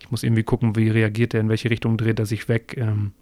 [0.00, 2.76] Ich muss irgendwie gucken, wie reagiert er, in welche Richtung dreht er sich weg.
[2.78, 3.12] Ähm,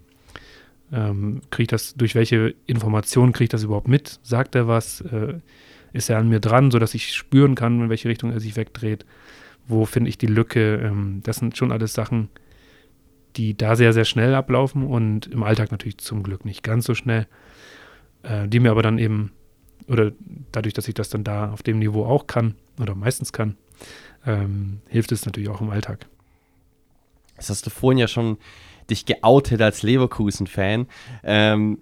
[0.92, 4.20] ähm, kriege das, durch welche Informationen kriege ich das überhaupt mit?
[4.22, 5.00] Sagt er was?
[5.00, 5.34] Äh,
[5.92, 9.06] ist er an mir dran, sodass ich spüren kann, in welche Richtung er sich wegdreht?
[9.66, 10.76] Wo finde ich die Lücke?
[10.76, 12.28] Ähm, das sind schon alles Sachen,
[13.36, 16.94] die da sehr, sehr schnell ablaufen und im Alltag natürlich zum Glück nicht ganz so
[16.94, 17.26] schnell,
[18.22, 19.32] äh, die mir aber dann eben,
[19.88, 20.12] oder
[20.52, 23.56] dadurch, dass ich das dann da auf dem Niveau auch kann oder meistens kann,
[24.26, 26.06] ähm, hilft es natürlich auch im Alltag.
[27.36, 28.38] Das hast du vorhin ja schon
[28.90, 30.86] dich geoutet als Leverkusen-Fan.
[31.22, 31.78] Ähm,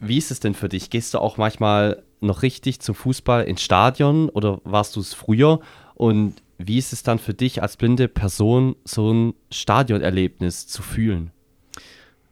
[0.00, 0.90] wie ist es denn für dich?
[0.90, 5.60] Gehst du auch manchmal noch richtig zum Fußball ins Stadion oder warst du es früher?
[5.98, 11.32] Und wie ist es dann für dich als blinde Person, so ein Stadionerlebnis zu fühlen?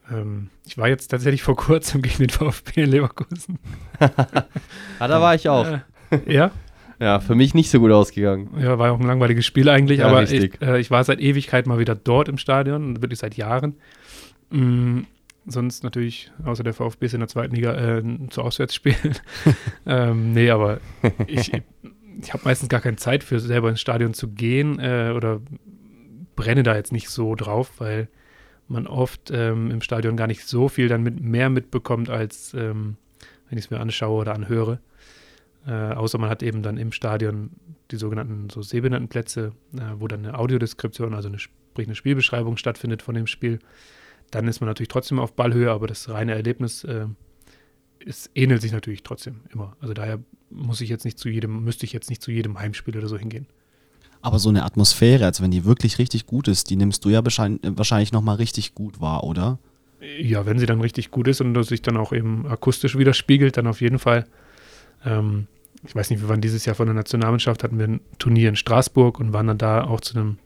[0.09, 3.59] Ähm, ich war jetzt tatsächlich vor kurzem gegen den VfB in Leverkusen.
[3.99, 5.67] ah, da war ich auch.
[5.67, 6.53] Äh, ja?
[7.01, 8.51] Ja, für mich nicht so gut ausgegangen.
[8.57, 11.67] Ja, war auch ein langweiliges Spiel eigentlich, ja, aber ich, äh, ich, war seit Ewigkeit
[11.67, 13.75] mal wieder dort im Stadion, wirklich seit Jahren.
[14.51, 15.07] Mhm,
[15.45, 19.17] sonst natürlich, außer der VfB ist in der zweiten Liga äh, zu Auswärtsspielen.
[19.87, 20.79] ähm, nee, aber
[21.27, 21.51] ich,
[22.21, 25.41] ich habe meistens gar keine Zeit für selber ins Stadion zu gehen äh, oder
[26.35, 28.09] brenne da jetzt nicht so drauf, weil
[28.69, 32.97] man oft ähm, im Stadion gar nicht so viel dann mit mehr mitbekommt, als ähm,
[33.49, 34.81] wenn ich es mir anschaue oder anhöre.
[35.67, 37.51] Äh, außer man hat eben dann im Stadion
[37.91, 43.03] die sogenannten so Sehbehindertenplätze, äh, wo dann eine Audiodeskription, also eine, sprich eine Spielbeschreibung stattfindet
[43.03, 43.59] von dem Spiel.
[44.31, 47.07] Dann ist man natürlich trotzdem auf Ballhöhe, aber das reine Erlebnis äh,
[48.05, 49.77] es ähnelt sich natürlich trotzdem immer.
[49.81, 50.19] Also daher
[50.51, 53.19] muss ich jetzt nicht zu jedem, müsste ich jetzt nicht zu jedem Heimspiel oder so
[53.19, 53.47] hingehen.
[54.23, 57.23] Aber so eine Atmosphäre, als wenn die wirklich richtig gut ist, die nimmst du ja
[57.25, 59.59] wahrscheinlich, nochmal richtig gut wahr, oder?
[60.21, 63.67] Ja, wenn sie dann richtig gut ist und sich dann auch eben akustisch widerspiegelt, dann
[63.67, 64.27] auf jeden Fall.
[65.05, 65.47] Ähm,
[65.87, 68.57] ich weiß nicht, wir waren dieses Jahr von der Nationalmannschaft, hatten wir ein Turnier in
[68.57, 70.39] Straßburg und waren dann da auch zu einem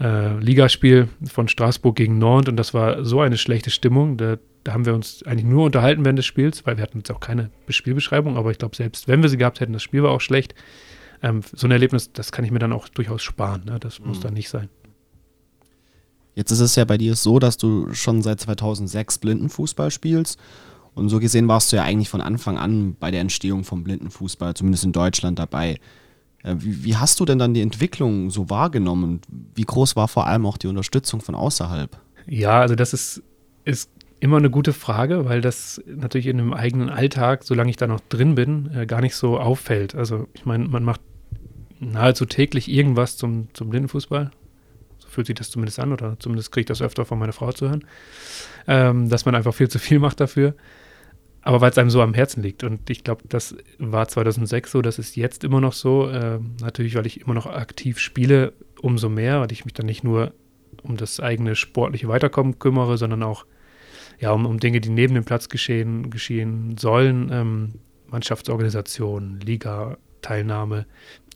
[0.00, 4.16] äh, Ligaspiel von Straßburg gegen Nantes und das war so eine schlechte Stimmung.
[4.16, 7.10] Da da haben wir uns eigentlich nur unterhalten während des Spiels, weil wir hatten jetzt
[7.10, 10.10] auch keine Spielbeschreibung, aber ich glaube, selbst wenn wir sie gehabt hätten, das Spiel war
[10.10, 10.54] auch schlecht.
[11.22, 13.64] Ähm, so ein Erlebnis, das kann ich mir dann auch durchaus sparen.
[13.64, 13.78] Ne?
[13.80, 14.08] Das mhm.
[14.08, 14.68] muss dann nicht sein.
[16.34, 20.38] Jetzt ist es ja bei dir so, dass du schon seit 2006 Blindenfußball spielst.
[20.94, 24.54] Und so gesehen warst du ja eigentlich von Anfang an bei der Entstehung vom Blindenfußball,
[24.54, 25.80] zumindest in Deutschland, dabei.
[26.42, 29.20] Äh, wie, wie, hast du denn dann die Entwicklung so wahrgenommen?
[29.54, 31.98] Wie groß war vor allem auch die Unterstützung von außerhalb?
[32.26, 33.22] Ja, also das ist,
[33.64, 37.86] ist immer eine gute Frage, weil das natürlich in einem eigenen Alltag, solange ich da
[37.86, 39.94] noch drin bin, äh, gar nicht so auffällt.
[39.94, 41.00] Also ich meine, man macht
[41.80, 44.30] nahezu täglich irgendwas zum, zum Blindenfußball.
[44.98, 47.52] So fühlt sich das zumindest an oder zumindest kriege ich das öfter von meiner Frau
[47.52, 47.84] zu hören,
[48.66, 50.54] ähm, dass man einfach viel zu viel macht dafür.
[51.42, 52.64] Aber weil es einem so am Herzen liegt.
[52.64, 56.08] Und ich glaube, das war 2006 so, das ist jetzt immer noch so.
[56.08, 58.52] Äh, natürlich, weil ich immer noch aktiv spiele,
[58.82, 60.32] umso mehr, weil ich mich dann nicht nur
[60.82, 63.46] um das eigene sportliche Weiterkommen kümmere, sondern auch
[64.18, 67.74] ja, um, um Dinge, die neben dem Platz geschehen, geschehen sollen, ähm,
[68.08, 70.86] Mannschaftsorganisation, Liga-Teilnahme.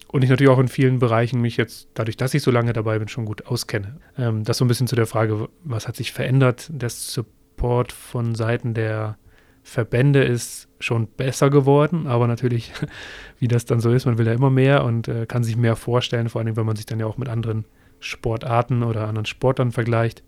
[0.09, 2.99] Und ich natürlich auch in vielen Bereichen mich jetzt, dadurch, dass ich so lange dabei
[2.99, 3.99] bin, schon gut auskenne.
[4.19, 6.69] Ähm, das so ein bisschen zu der Frage, was hat sich verändert?
[6.71, 9.17] Der Support von Seiten der
[9.63, 12.73] Verbände ist schon besser geworden, aber natürlich,
[13.39, 15.77] wie das dann so ist, man will ja immer mehr und äh, kann sich mehr
[15.77, 17.65] vorstellen, vor allem, wenn man sich dann ja auch mit anderen
[18.01, 20.25] Sportarten oder anderen Sportlern vergleicht.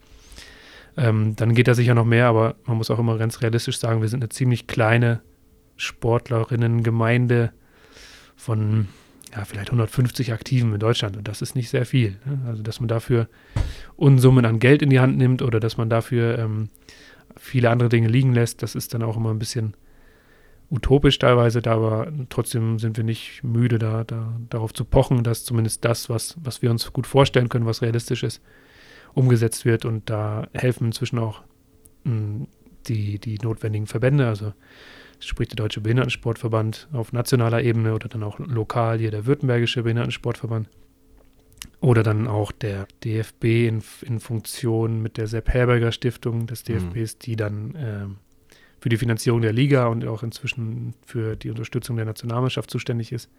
[0.96, 4.00] Ähm, dann geht da sicher noch mehr, aber man muss auch immer ganz realistisch sagen,
[4.00, 5.22] wir sind eine ziemlich kleine
[5.76, 7.52] Sportlerinnen-Gemeinde
[8.36, 8.88] von
[9.34, 12.18] ja, vielleicht 150 Aktiven in Deutschland und das ist nicht sehr viel.
[12.24, 12.38] Ne?
[12.46, 13.28] Also, dass man dafür
[13.96, 16.68] Unsummen an Geld in die Hand nimmt oder dass man dafür ähm,
[17.36, 19.74] viele andere Dinge liegen lässt, das ist dann auch immer ein bisschen
[20.70, 25.44] utopisch teilweise, da aber trotzdem sind wir nicht müde, da, da, darauf zu pochen, dass
[25.44, 28.40] zumindest das, was, was wir uns gut vorstellen können, was realistisch ist,
[29.14, 29.84] umgesetzt wird.
[29.84, 31.42] Und da helfen inzwischen auch
[32.04, 32.48] mh, hm,
[32.86, 34.52] die, die notwendigen Verbände, also
[35.20, 40.68] sprich der Deutsche Behindertensportverband auf nationaler Ebene oder dann auch lokal hier der Württembergische Behindertensportverband
[41.80, 47.14] oder dann auch der DFB in, in Funktion mit der Sepp Herberger Stiftung des DFBs,
[47.14, 47.18] mhm.
[47.22, 48.06] die dann äh,
[48.80, 53.30] für die Finanzierung der Liga und auch inzwischen für die Unterstützung der Nationalmannschaft zuständig ist.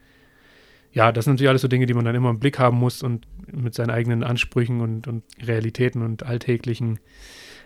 [0.95, 3.03] Ja, das sind natürlich alles so Dinge, die man dann immer im Blick haben muss
[3.03, 6.99] und mit seinen eigenen Ansprüchen und, und Realitäten und alltäglichen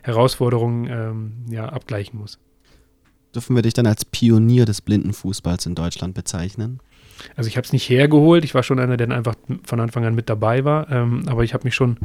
[0.02, 2.40] Herausforderungen ähm, ja, abgleichen muss.
[3.36, 6.80] Dürfen wir dich dann als Pionier des Blindenfußballs in Deutschland bezeichnen?
[7.36, 8.44] Also ich habe es nicht hergeholt.
[8.44, 10.90] Ich war schon einer, der einfach von Anfang an mit dabei war.
[10.90, 12.00] Ähm, aber ich habe mich schon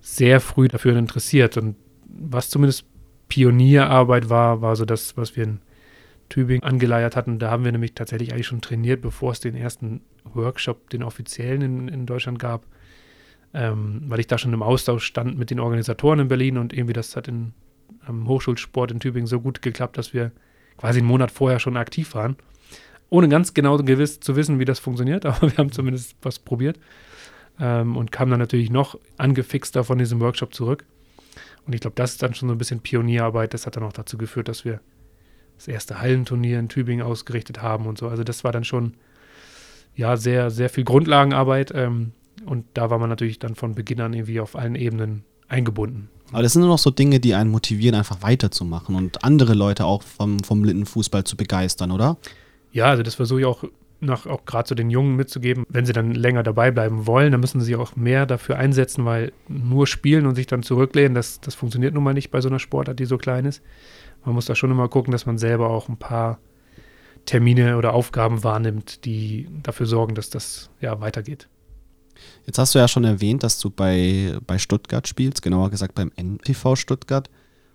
[0.00, 1.56] sehr früh dafür interessiert.
[1.56, 1.76] Und
[2.08, 2.84] was zumindest
[3.28, 5.60] Pionierarbeit war, war so das, was wir in
[6.32, 7.38] Tübingen angeleiert hatten.
[7.38, 11.60] Da haben wir nämlich tatsächlich eigentlich schon trainiert, bevor es den ersten Workshop, den offiziellen
[11.60, 12.64] in, in Deutschland gab.
[13.52, 16.94] Ähm, weil ich da schon im Austausch stand mit den Organisatoren in Berlin und irgendwie
[16.94, 17.52] das hat in,
[18.06, 20.32] am Hochschulsport in Tübingen so gut geklappt, dass wir
[20.78, 22.36] quasi einen Monat vorher schon aktiv waren.
[23.10, 26.78] Ohne ganz genau gewiss zu wissen, wie das funktioniert, aber wir haben zumindest was probiert
[27.60, 30.86] ähm, und kamen dann natürlich noch angefixter von diesem Workshop zurück.
[31.66, 33.52] Und ich glaube, das ist dann schon so ein bisschen Pionierarbeit.
[33.52, 34.80] Das hat dann auch dazu geführt, dass wir
[35.62, 38.08] das erste Hallenturnier in Tübingen ausgerichtet haben und so.
[38.08, 38.94] Also das war dann schon
[39.94, 41.72] ja sehr, sehr viel Grundlagenarbeit.
[41.72, 42.12] Ähm,
[42.44, 46.08] und da war man natürlich dann von Beginn an irgendwie auf allen Ebenen eingebunden.
[46.32, 49.84] Aber das sind nur noch so Dinge, die einen motivieren, einfach weiterzumachen und andere Leute
[49.84, 52.16] auch vom, vom Blindenfußball zu begeistern, oder?
[52.72, 53.64] Ja, also das versuche ich auch
[54.00, 57.40] noch auch gerade so den Jungen mitzugeben, wenn sie dann länger dabei bleiben wollen, dann
[57.40, 61.54] müssen sie auch mehr dafür einsetzen, weil nur spielen und sich dann zurücklehnen, das, das
[61.54, 63.62] funktioniert nun mal nicht bei so einer Sportart, die so klein ist.
[64.24, 66.38] Man muss da schon immer gucken, dass man selber auch ein paar
[67.26, 71.48] Termine oder Aufgaben wahrnimmt, die dafür sorgen, dass das ja weitergeht.
[72.46, 76.12] Jetzt hast du ja schon erwähnt, dass du bei, bei Stuttgart spielst, genauer gesagt beim
[76.16, 77.30] MTV Stuttgart.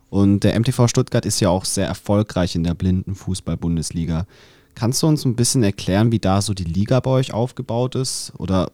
[0.10, 4.26] Und der MTV Stuttgart ist ja auch sehr erfolgreich in der blinden Fußball-Bundesliga.
[4.78, 8.32] Kannst du uns ein bisschen erklären, wie da so die Liga bei euch aufgebaut ist
[8.38, 8.72] oder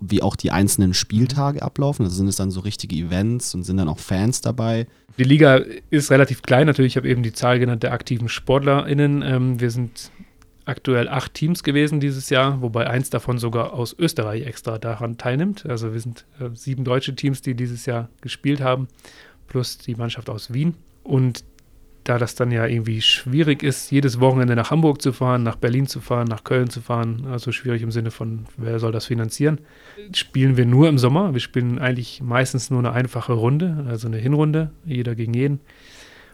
[0.00, 2.04] wie auch die einzelnen Spieltage ablaufen?
[2.04, 4.88] Also sind es dann so richtige Events und sind dann auch Fans dabei?
[5.16, 6.94] Die Liga ist relativ klein natürlich.
[6.94, 9.22] Ich habe eben die Zahl genannt der aktiven SportlerInnen.
[9.22, 10.10] Ähm, wir sind
[10.64, 15.66] aktuell acht Teams gewesen dieses Jahr, wobei eins davon sogar aus Österreich extra daran teilnimmt.
[15.66, 18.88] Also wir sind äh, sieben deutsche Teams, die dieses Jahr gespielt haben,
[19.46, 20.74] plus die Mannschaft aus Wien.
[21.04, 21.44] Und
[22.04, 25.86] da das dann ja irgendwie schwierig ist, jedes Wochenende nach Hamburg zu fahren, nach Berlin
[25.86, 29.60] zu fahren, nach Köln zu fahren, also schwierig im Sinne von, wer soll das finanzieren,
[30.12, 31.32] spielen wir nur im Sommer.
[31.32, 35.60] Wir spielen eigentlich meistens nur eine einfache Runde, also eine Hinrunde, jeder gegen jeden,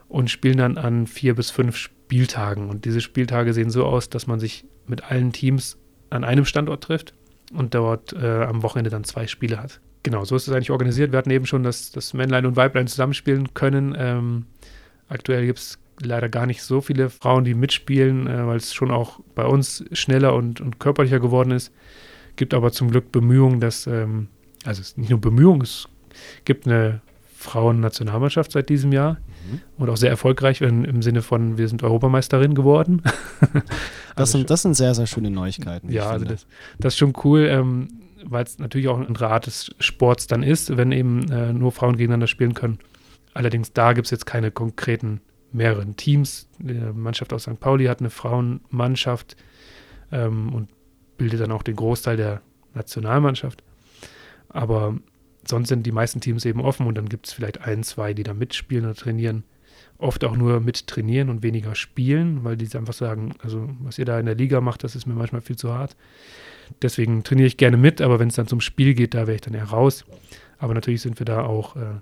[0.09, 2.69] und spielen dann an vier bis fünf Spieltagen.
[2.69, 5.79] Und diese Spieltage sehen so aus, dass man sich mit allen Teams
[6.11, 7.15] an einem Standort trifft
[7.53, 9.81] und dort äh, am Wochenende dann zwei Spiele hat.
[10.03, 11.13] Genau, so ist es eigentlich organisiert.
[11.13, 13.95] Wir hatten eben schon, dass, dass Männlein und Weiblein zusammenspielen können.
[13.99, 14.47] Ähm,
[15.11, 18.91] aktuell gibt es leider gar nicht so viele Frauen, die mitspielen, äh, weil es schon
[18.91, 21.73] auch bei uns schneller und, und körperlicher geworden ist.
[22.37, 24.29] Gibt aber zum Glück Bemühungen, dass, ähm,
[24.65, 25.89] also es ist nicht nur Bemühungen, es
[26.45, 27.03] gibt eine
[27.37, 29.15] Frauennationalmannschaft seit diesem Jahr
[29.51, 29.61] mhm.
[29.79, 33.03] und auch sehr erfolgreich in, im Sinne von, wir sind Europameisterin geworden.
[33.41, 33.63] das,
[34.17, 35.91] also sind, das sind sehr, sehr schöne Neuigkeiten.
[35.91, 36.47] Ja, also das,
[36.79, 37.89] das, ist schon cool, ähm,
[38.25, 41.97] weil es natürlich auch ein Rat des Sports dann ist, wenn eben äh, nur Frauen
[41.97, 42.79] gegeneinander spielen können.
[43.35, 45.21] Allerdings da gibt es jetzt keine konkreten
[45.53, 46.49] mehreren Teams.
[46.59, 47.61] Die Mannschaft aus St.
[47.61, 49.37] Pauli hat eine Frauenmannschaft
[50.13, 50.69] ähm, und
[51.17, 52.43] bildet dann auch den Großteil der
[52.75, 53.63] Nationalmannschaft.
[54.49, 54.97] Aber
[55.47, 58.23] sonst sind die meisten Teams eben offen und dann gibt es vielleicht ein, zwei, die
[58.23, 59.45] da mitspielen oder trainieren.
[59.99, 64.07] Oft auch nur mit trainieren und weniger spielen, weil die einfach sagen, also was ihr
[64.07, 65.97] da in der Liga macht, das ist mir manchmal viel zu hart.
[66.81, 69.41] Deswegen trainiere ich gerne mit, aber wenn es dann zum Spiel geht, da wäre ich
[69.41, 70.05] dann eher raus.
[70.59, 72.01] Aber natürlich sind wir da auch, äh,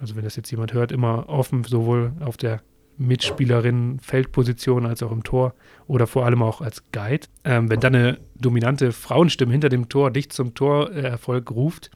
[0.00, 2.60] also wenn das jetzt jemand hört, immer offen, sowohl auf der
[2.96, 5.54] Mitspielerin Feldposition als auch im Tor
[5.86, 7.26] oder vor allem auch als Guide.
[7.44, 11.90] Ähm, wenn dann eine dominante Frauenstimme hinter dem Tor dich zum Torerfolg ruft,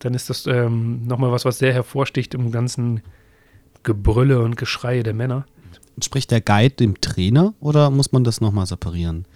[0.00, 3.02] dann ist das ähm, nochmal was, was sehr hervorsticht im ganzen
[3.82, 5.46] Gebrülle und Geschreie der Männer.
[6.02, 9.26] Spricht der Guide dem Trainer oder muss man das nochmal separieren?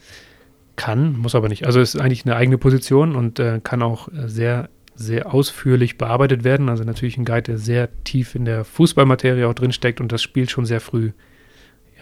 [0.74, 1.66] Kann, muss aber nicht.
[1.66, 5.96] Also es ist eigentlich eine eigene Position und äh, kann auch äh, sehr, sehr ausführlich
[5.96, 6.68] bearbeitet werden.
[6.68, 10.48] Also natürlich ein Guide, der sehr tief in der Fußballmaterie auch drinsteckt und das Spiel
[10.48, 11.12] schon sehr früh,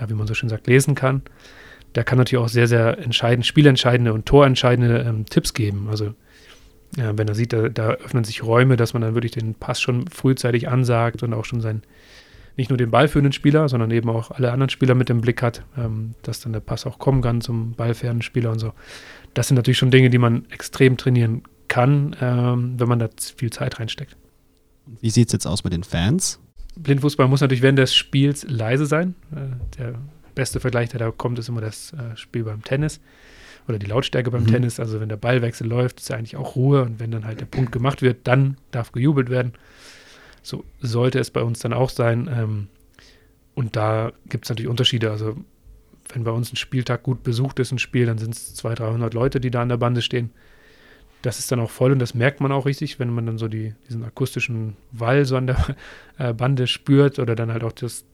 [0.00, 1.22] ja, wie man so schön sagt, lesen kann.
[1.94, 5.88] Der kann natürlich auch sehr, sehr entscheidend, spielentscheidende und torentscheidende ähm, Tipps geben.
[5.90, 6.14] Also
[6.96, 9.80] ja, wenn er sieht, da, da, öffnen sich Räume, dass man dann wirklich den Pass
[9.80, 11.82] schon frühzeitig ansagt und auch schon seinen
[12.56, 15.62] nicht nur den ballführenden Spieler, sondern eben auch alle anderen Spieler mit im Blick hat,
[15.76, 18.72] ähm, dass dann der Pass auch kommen kann zum ballfernen Spieler und so.
[19.34, 21.42] Das sind natürlich schon Dinge, die man extrem trainieren
[21.76, 24.16] kann, ähm, wenn man da viel Zeit reinsteckt.
[25.02, 26.40] Wie sieht es jetzt aus mit den Fans?
[26.76, 29.14] Blindfußball muss natürlich während des Spiels leise sein.
[29.30, 29.98] Äh, der
[30.34, 32.98] beste Vergleich, der da kommt, ist immer das äh, Spiel beim Tennis
[33.68, 34.52] oder die Lautstärke beim mhm.
[34.52, 34.80] Tennis.
[34.80, 37.46] Also wenn der Ballwechsel läuft, ist ja eigentlich auch Ruhe und wenn dann halt der
[37.46, 39.52] Punkt gemacht wird, dann darf gejubelt werden.
[40.42, 42.30] So sollte es bei uns dann auch sein.
[42.32, 42.68] Ähm,
[43.54, 45.10] und da gibt es natürlich Unterschiede.
[45.10, 45.36] Also
[46.08, 49.12] wenn bei uns ein Spieltag gut besucht ist, ein Spiel, dann sind es 200, 300
[49.12, 50.30] Leute, die da an der Bande stehen.
[51.26, 53.48] Das ist dann auch voll und das merkt man auch richtig, wenn man dann so
[53.48, 55.76] die, diesen akustischen Wall so an der
[56.18, 58.04] äh, Bande spürt oder dann halt auch das,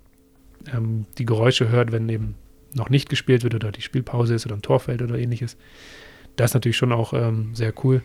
[0.75, 2.37] ähm, die Geräusche hört, wenn eben
[2.73, 5.59] noch nicht gespielt wird oder die Spielpause ist oder ein Torfeld oder ähnliches.
[6.37, 8.03] Das ist natürlich schon auch ähm, sehr cool.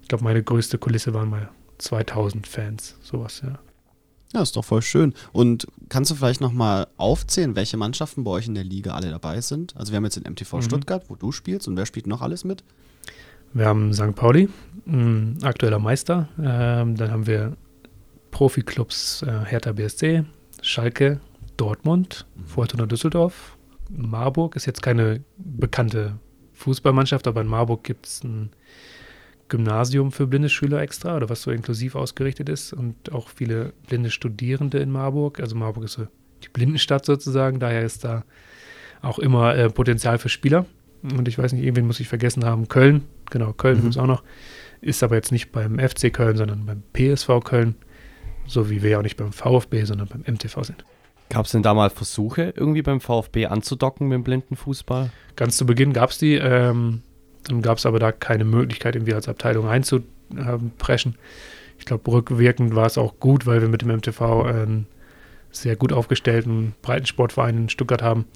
[0.00, 3.58] Ich glaube, meine größte Kulisse waren mal 2000 Fans, sowas, ja.
[4.32, 5.12] Ja, ist doch voll schön.
[5.32, 9.40] Und kannst du vielleicht nochmal aufzählen, welche Mannschaften bei euch in der Liga alle dabei
[9.40, 9.76] sind?
[9.76, 10.62] Also wir haben jetzt den MTV mhm.
[10.62, 12.62] Stuttgart, wo du spielst und wer spielt noch alles mit?
[13.52, 14.14] Wir haben St.
[14.14, 14.48] Pauli,
[15.42, 16.28] aktueller Meister.
[16.38, 17.56] Ähm, dann haben wir
[18.30, 20.24] Profiklubs äh, Hertha BSC,
[20.62, 21.20] Schalke,
[21.56, 22.44] Dortmund, mhm.
[22.46, 23.56] Fortuna Düsseldorf,
[23.90, 26.18] Marburg ist jetzt keine bekannte
[26.52, 28.50] Fußballmannschaft, aber in Marburg gibt es ein
[29.48, 34.10] Gymnasium für blinde Schüler extra oder was so inklusiv ausgerichtet ist und auch viele blinde
[34.10, 35.40] Studierende in Marburg.
[35.40, 36.06] Also Marburg ist so
[36.44, 38.24] die Blindenstadt sozusagen, daher ist da
[39.02, 40.66] auch immer äh, Potenzial für Spieler.
[41.02, 42.68] Und ich weiß nicht, irgendwen muss ich vergessen haben.
[42.68, 43.82] Köln, genau, Köln mhm.
[43.82, 44.22] gibt es auch noch.
[44.80, 47.74] Ist aber jetzt nicht beim FC Köln, sondern beim PSV Köln.
[48.46, 50.84] So wie wir ja auch nicht beim VfB, sondern beim MTV sind.
[51.28, 55.10] Gab es denn da mal Versuche, irgendwie beim VfB anzudocken mit dem Blindenfußball?
[55.36, 56.34] Ganz zu Beginn gab es die.
[56.34, 57.02] Ähm,
[57.44, 61.14] dann gab es aber da keine Möglichkeit, irgendwie als Abteilung einzupreschen.
[61.78, 64.86] Ich glaube, rückwirkend war es auch gut, weil wir mit dem MTV einen
[65.50, 68.26] sehr gut aufgestellten Breitensportverein in Stuttgart haben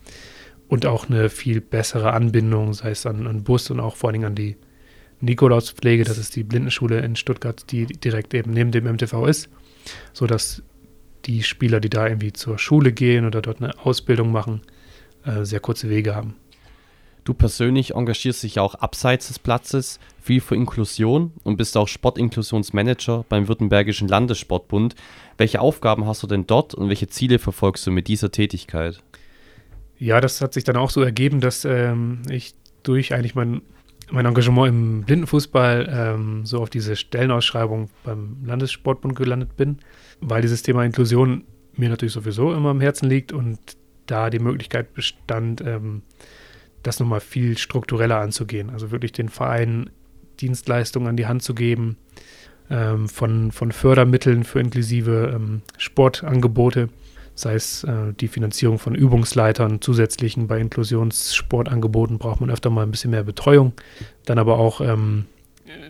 [0.75, 4.15] und auch eine viel bessere Anbindung, sei es an, an Bus und auch vor allen
[4.15, 4.57] Dingen an die
[5.21, 9.49] Nikolauspflege, das ist die Blindenschule in Stuttgart, die direkt eben neben dem MTV ist,
[10.13, 10.65] sodass
[11.27, 14.63] die Spieler, die da irgendwie zur Schule gehen oder dort eine Ausbildung machen,
[15.25, 16.35] äh, sehr kurze Wege haben.
[17.23, 23.25] Du persönlich engagierst dich auch abseits des Platzes viel für Inklusion und bist auch Sportinklusionsmanager
[23.29, 24.97] beim Württembergischen Landessportbund.
[25.39, 29.01] Welche Aufgaben hast du denn dort und welche Ziele verfolgst du mit dieser Tätigkeit?
[29.99, 33.63] Ja, das hat sich dann auch so ergeben, dass ähm, ich durch eigentlich mein,
[34.11, 39.79] mein Engagement im Blindenfußball ähm, so auf diese Stellenausschreibung beim Landessportbund gelandet bin,
[40.21, 41.45] weil dieses Thema Inklusion
[41.77, 43.59] mir natürlich sowieso immer am Herzen liegt und
[44.07, 46.03] da die Möglichkeit bestand, ähm,
[46.83, 48.71] das nochmal viel struktureller anzugehen.
[48.71, 49.91] Also wirklich den Vereinen
[50.41, 51.97] Dienstleistungen an die Hand zu geben,
[52.71, 56.89] ähm, von, von Fördermitteln für inklusive ähm, Sportangebote,
[57.35, 62.91] sei es äh, die Finanzierung von Übungsleitern, zusätzlichen bei Inklusionssportangeboten braucht man öfter mal ein
[62.91, 63.73] bisschen mehr Betreuung,
[64.25, 65.27] dann aber auch ähm,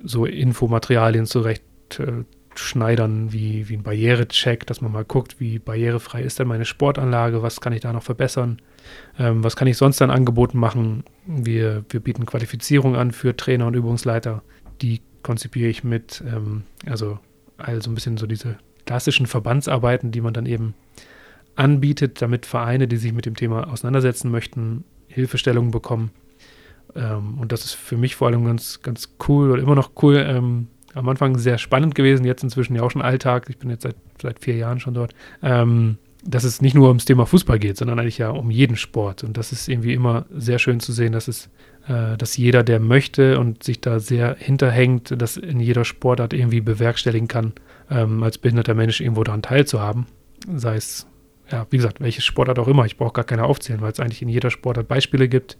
[0.03, 1.63] so Infomaterialien zurecht
[1.99, 2.25] äh,
[2.59, 7.43] schneidern wie, wie ein Barrierecheck, dass man mal guckt, wie barrierefrei ist denn meine Sportanlage,
[7.43, 8.61] was kann ich da noch verbessern,
[9.19, 11.05] ähm, was kann ich sonst an Angeboten machen.
[11.27, 14.43] Wir, wir bieten Qualifizierung an für Trainer und Übungsleiter,
[14.83, 17.19] die konzipiere ich mit, ähm, also,
[17.59, 20.75] also ein bisschen so diese klassischen Verbandsarbeiten, die man dann eben
[21.57, 26.11] anbietet, damit Vereine, die sich mit dem Thema auseinandersetzen möchten, Hilfestellungen bekommen.
[26.95, 30.17] Ähm, und das ist für mich vor allem ganz, ganz cool oder immer noch cool,
[30.17, 33.47] ähm, am Anfang sehr spannend gewesen, jetzt inzwischen ja auch schon Alltag.
[33.49, 35.15] Ich bin jetzt seit, seit vier Jahren schon dort.
[35.43, 39.25] Ähm, dass es nicht nur ums Thema Fußball geht, sondern eigentlich ja um jeden Sport.
[39.25, 41.51] Und das ist irgendwie immer sehr schön zu sehen, dass es,
[41.87, 46.61] äh, dass jeder, der möchte und sich da sehr hinterhängt, das in jeder Sportart irgendwie
[46.61, 47.53] bewerkstelligen kann,
[47.91, 50.07] ähm, als behinderter Mensch irgendwo daran teilzuhaben.
[50.57, 51.07] Sei es,
[51.51, 52.87] ja, wie gesagt, welche Sportart auch immer.
[52.87, 55.59] Ich brauche gar keine aufzählen, weil es eigentlich in jeder Sportart Beispiele gibt,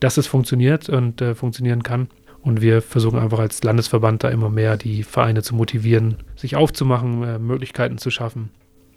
[0.00, 2.08] dass es funktioniert und äh, funktionieren kann.
[2.42, 7.22] Und wir versuchen einfach als Landesverband da immer mehr die Vereine zu motivieren, sich aufzumachen,
[7.22, 8.50] äh, Möglichkeiten zu schaffen,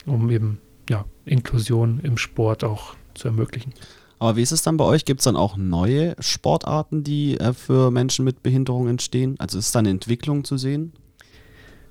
[0.06, 0.60] um eben
[0.90, 3.74] ja, Inklusion im Sport auch zu ermöglichen.
[4.20, 5.04] Aber wie ist es dann bei euch?
[5.04, 9.36] Gibt es dann auch neue Sportarten, die äh, für Menschen mit Behinderung entstehen?
[9.40, 10.94] Also ist da eine Entwicklung zu sehen?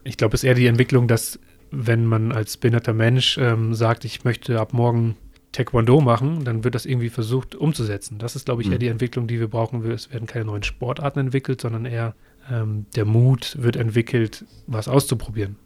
[0.05, 1.38] Ich glaube, es ist eher die Entwicklung, dass
[1.73, 5.16] wenn man als behinderter Mensch ähm, sagt, ich möchte ab morgen
[5.53, 8.18] Taekwondo machen, dann wird das irgendwie versucht umzusetzen.
[8.18, 8.75] Das ist, glaube ich, mhm.
[8.75, 9.85] eher die Entwicklung, die wir brauchen.
[9.91, 12.14] Es werden keine neuen Sportarten entwickelt, sondern eher
[12.51, 15.57] ähm, der Mut wird entwickelt, was auszuprobieren.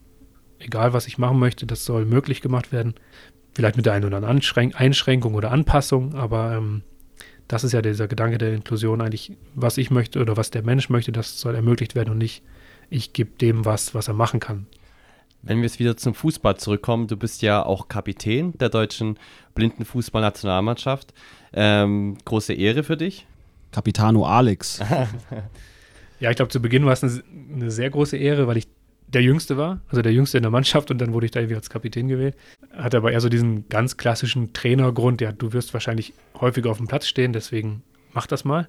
[0.59, 2.95] Egal, was ich machen möchte, das soll möglich gemacht werden.
[3.55, 6.83] Vielleicht mit der einen oder anderen Einschränkung oder Anpassung, aber ähm,
[7.49, 10.89] das ist ja dieser Gedanke der Inklusion eigentlich, was ich möchte oder was der Mensch
[10.89, 12.43] möchte, das soll ermöglicht werden und nicht,
[12.91, 14.67] ich gebe dem was, was er machen kann.
[15.47, 19.17] Wenn wir jetzt wieder zum Fußball zurückkommen, du bist ja auch Kapitän der deutschen
[19.55, 21.15] Blindenfußballnationalmannschaft.
[21.53, 23.27] Ähm, große Ehre für dich.
[23.71, 24.81] Capitano Alex.
[26.21, 27.23] ja, ich glaube, zu Beginn war es eine,
[27.55, 28.67] eine, sehr große Ehre, weil ich
[29.07, 31.55] der Jüngste war, also der Jüngste in der Mannschaft und dann wurde ich da irgendwie
[31.55, 32.35] als Kapitän gewählt.
[32.73, 36.89] Hatte aber eher so diesen ganz klassischen Trainergrund, ja, du wirst wahrscheinlich häufiger auf dem
[36.89, 38.67] Platz stehen, deswegen mach das mal.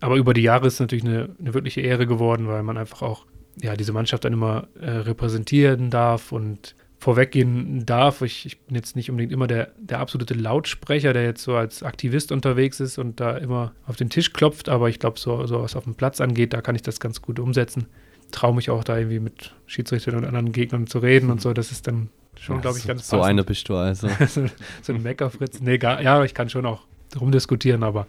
[0.00, 3.00] Aber über die Jahre ist es natürlich eine, eine wirkliche Ehre geworden, weil man einfach
[3.00, 3.24] auch
[3.62, 8.22] ja, diese Mannschaft dann immer äh, repräsentieren darf und vorweggehen darf.
[8.22, 11.82] Ich, ich, bin jetzt nicht unbedingt immer der, der absolute Lautsprecher, der jetzt so als
[11.82, 15.62] Aktivist unterwegs ist und da immer auf den Tisch klopft, aber ich glaube, so, so
[15.62, 17.86] was auf dem Platz angeht, da kann ich das ganz gut umsetzen.
[18.32, 21.52] Traue mich auch da irgendwie mit Schiedsrichtern und anderen Gegnern zu reden und so.
[21.52, 23.30] Das ist dann schon, glaube ich, ganz So passend.
[23.30, 24.08] einer bist du also.
[24.28, 24.46] so,
[24.82, 25.60] so ein Meckerfritz.
[25.60, 26.82] Nee, gar, ja, ich kann schon auch
[27.18, 28.06] rumdiskutieren, aber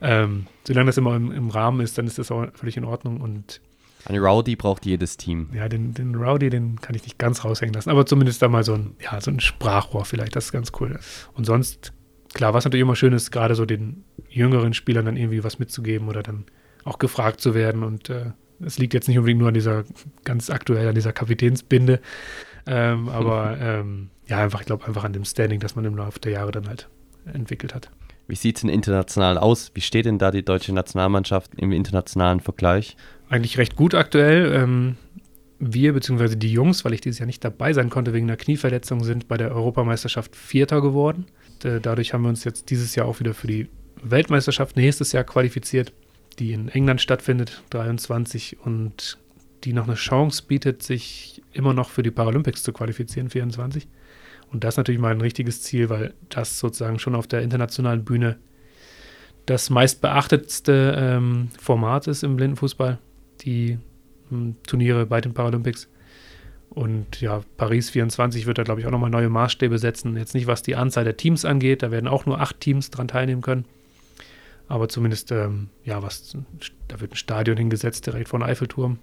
[0.00, 3.20] ähm, solange das immer im, im Rahmen ist, dann ist das auch völlig in Ordnung
[3.20, 3.60] und
[4.08, 5.50] ein Rowdy braucht jedes Team.
[5.52, 8.64] Ja, den, den Rowdy, den kann ich nicht ganz raushängen lassen, aber zumindest da mal
[8.64, 10.98] so ein, ja, so ein Sprachrohr vielleicht, das ist ganz cool.
[11.34, 11.92] Und sonst,
[12.32, 16.08] klar, was natürlich immer schön ist, gerade so den jüngeren Spielern dann irgendwie was mitzugeben
[16.08, 16.44] oder dann
[16.84, 17.82] auch gefragt zu werden.
[17.82, 18.32] Und äh,
[18.64, 19.84] es äh, liegt jetzt nicht unbedingt nur an dieser,
[20.24, 22.00] ganz aktuell an dieser Kapitänsbinde,
[22.66, 26.20] ähm, aber ähm, ja, einfach, ich glaube, einfach an dem Standing, das man im Laufe
[26.20, 26.88] der Jahre dann halt
[27.32, 27.90] entwickelt hat.
[28.26, 29.70] Wie sieht es denn international aus?
[29.74, 32.96] Wie steht denn da die deutsche Nationalmannschaft im internationalen Vergleich?
[33.28, 34.52] Eigentlich recht gut aktuell.
[34.54, 34.96] Ähm,
[35.58, 39.02] wir, beziehungsweise die Jungs, weil ich dieses Jahr nicht dabei sein konnte wegen einer Knieverletzung,
[39.02, 41.26] sind bei der Europameisterschaft Vierter geworden.
[41.64, 43.68] Äh, dadurch haben wir uns jetzt dieses Jahr auch wieder für die
[44.02, 45.92] Weltmeisterschaft nächstes Jahr qualifiziert,
[46.38, 49.18] die in England stattfindet, 23 und
[49.64, 53.88] die noch eine Chance bietet, sich immer noch für die Paralympics zu qualifizieren, 24.
[54.52, 58.04] Und das ist natürlich mal ein richtiges Ziel, weil das sozusagen schon auf der internationalen
[58.04, 58.38] Bühne
[59.46, 62.98] das meistbeachtetste ähm, Format ist im Blindenfußball
[63.38, 63.78] die
[64.30, 65.88] hm, Turniere bei den Paralympics.
[66.70, 70.16] Und ja, Paris 24 wird da, glaube ich, auch nochmal neue Maßstäbe setzen.
[70.16, 73.08] Jetzt nicht, was die Anzahl der Teams angeht, da werden auch nur acht Teams dran
[73.08, 73.64] teilnehmen können.
[74.68, 76.36] Aber zumindest, ähm, ja, was,
[76.88, 78.98] da wird ein Stadion hingesetzt, direkt vor dem Eiffelturm,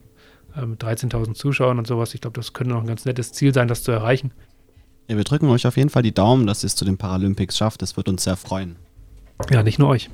[0.56, 2.14] äh, mit 13.000 Zuschauern und sowas.
[2.14, 4.32] Ich glaube, das könnte noch ein ganz nettes Ziel sein, das zu erreichen.
[5.08, 7.58] Ja, wir drücken euch auf jeden Fall die Daumen, dass ihr es zu den Paralympics
[7.58, 7.82] schafft.
[7.82, 8.76] Das wird uns sehr freuen.
[9.50, 10.10] Ja, nicht nur euch.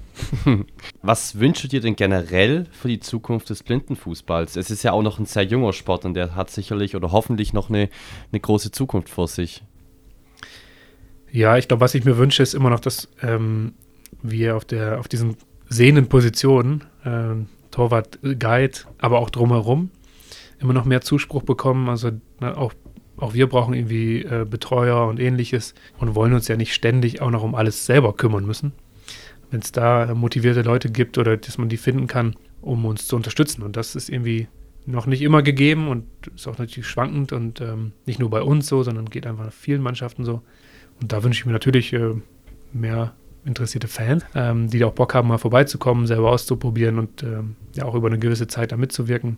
[1.04, 4.56] Was wünschst du dir denn generell für die Zukunft des Blindenfußballs?
[4.56, 7.54] Es ist ja auch noch ein sehr junger Sport und der hat sicherlich oder hoffentlich
[7.54, 7.90] noch eine,
[8.32, 9.64] eine große Zukunft vor sich.
[11.32, 13.74] Ja, ich glaube, was ich mir wünsche, ist immer noch, dass ähm,
[14.22, 15.38] wir auf, der, auf diesen
[15.70, 17.36] sehenden Positionen, äh,
[17.70, 19.92] Torwart, Guide, aber auch drumherum,
[20.60, 21.90] immer noch mehr Zuspruch bekommen.
[21.90, 22.74] Also na, auch,
[23.18, 27.30] auch wir brauchen irgendwie äh, Betreuer und ähnliches und wollen uns ja nicht ständig auch
[27.30, 28.74] noch um alles selber kümmern müssen
[29.52, 33.16] wenn es da motivierte Leute gibt oder dass man die finden kann, um uns zu
[33.16, 33.62] unterstützen.
[33.62, 34.48] Und das ist irgendwie
[34.86, 38.68] noch nicht immer gegeben und ist auch natürlich schwankend und ähm, nicht nur bei uns
[38.68, 40.42] so, sondern geht einfach vielen Mannschaften so.
[41.00, 42.16] Und da wünsche ich mir natürlich äh,
[42.74, 47.86] mehr interessierte Fans, ähm, die auch Bock haben, mal vorbeizukommen, selber auszuprobieren und ähm, ja
[47.86, 49.38] auch über eine gewisse Zeit da mitzuwirken.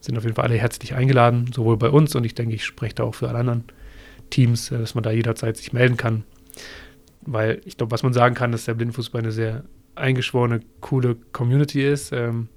[0.00, 2.96] Sind auf jeden Fall alle herzlich eingeladen, sowohl bei uns und ich denke, ich spreche
[2.96, 3.64] da auch für alle anderen
[4.30, 6.24] Teams, äh, dass man da jederzeit sich melden kann
[7.24, 9.64] weil ich glaube, was man sagen kann, dass der Blindenfußball eine sehr
[9.94, 12.12] eingeschworene, coole Community ist.
[12.12, 12.48] Ähm,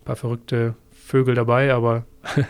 [0.00, 2.06] ein paar verrückte Vögel dabei, aber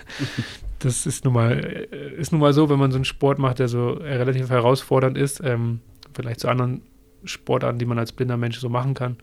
[0.78, 3.58] das ist nun, mal, äh, ist nun mal so, wenn man so einen Sport macht,
[3.58, 5.80] der so relativ herausfordernd ist, ähm,
[6.14, 6.82] vielleicht zu anderen
[7.24, 9.16] Sportarten, die man als blinder Mensch so machen kann,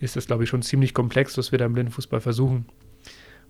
[0.00, 2.66] ist das, glaube ich, schon ziemlich komplex, was wir da im Blindenfußball versuchen.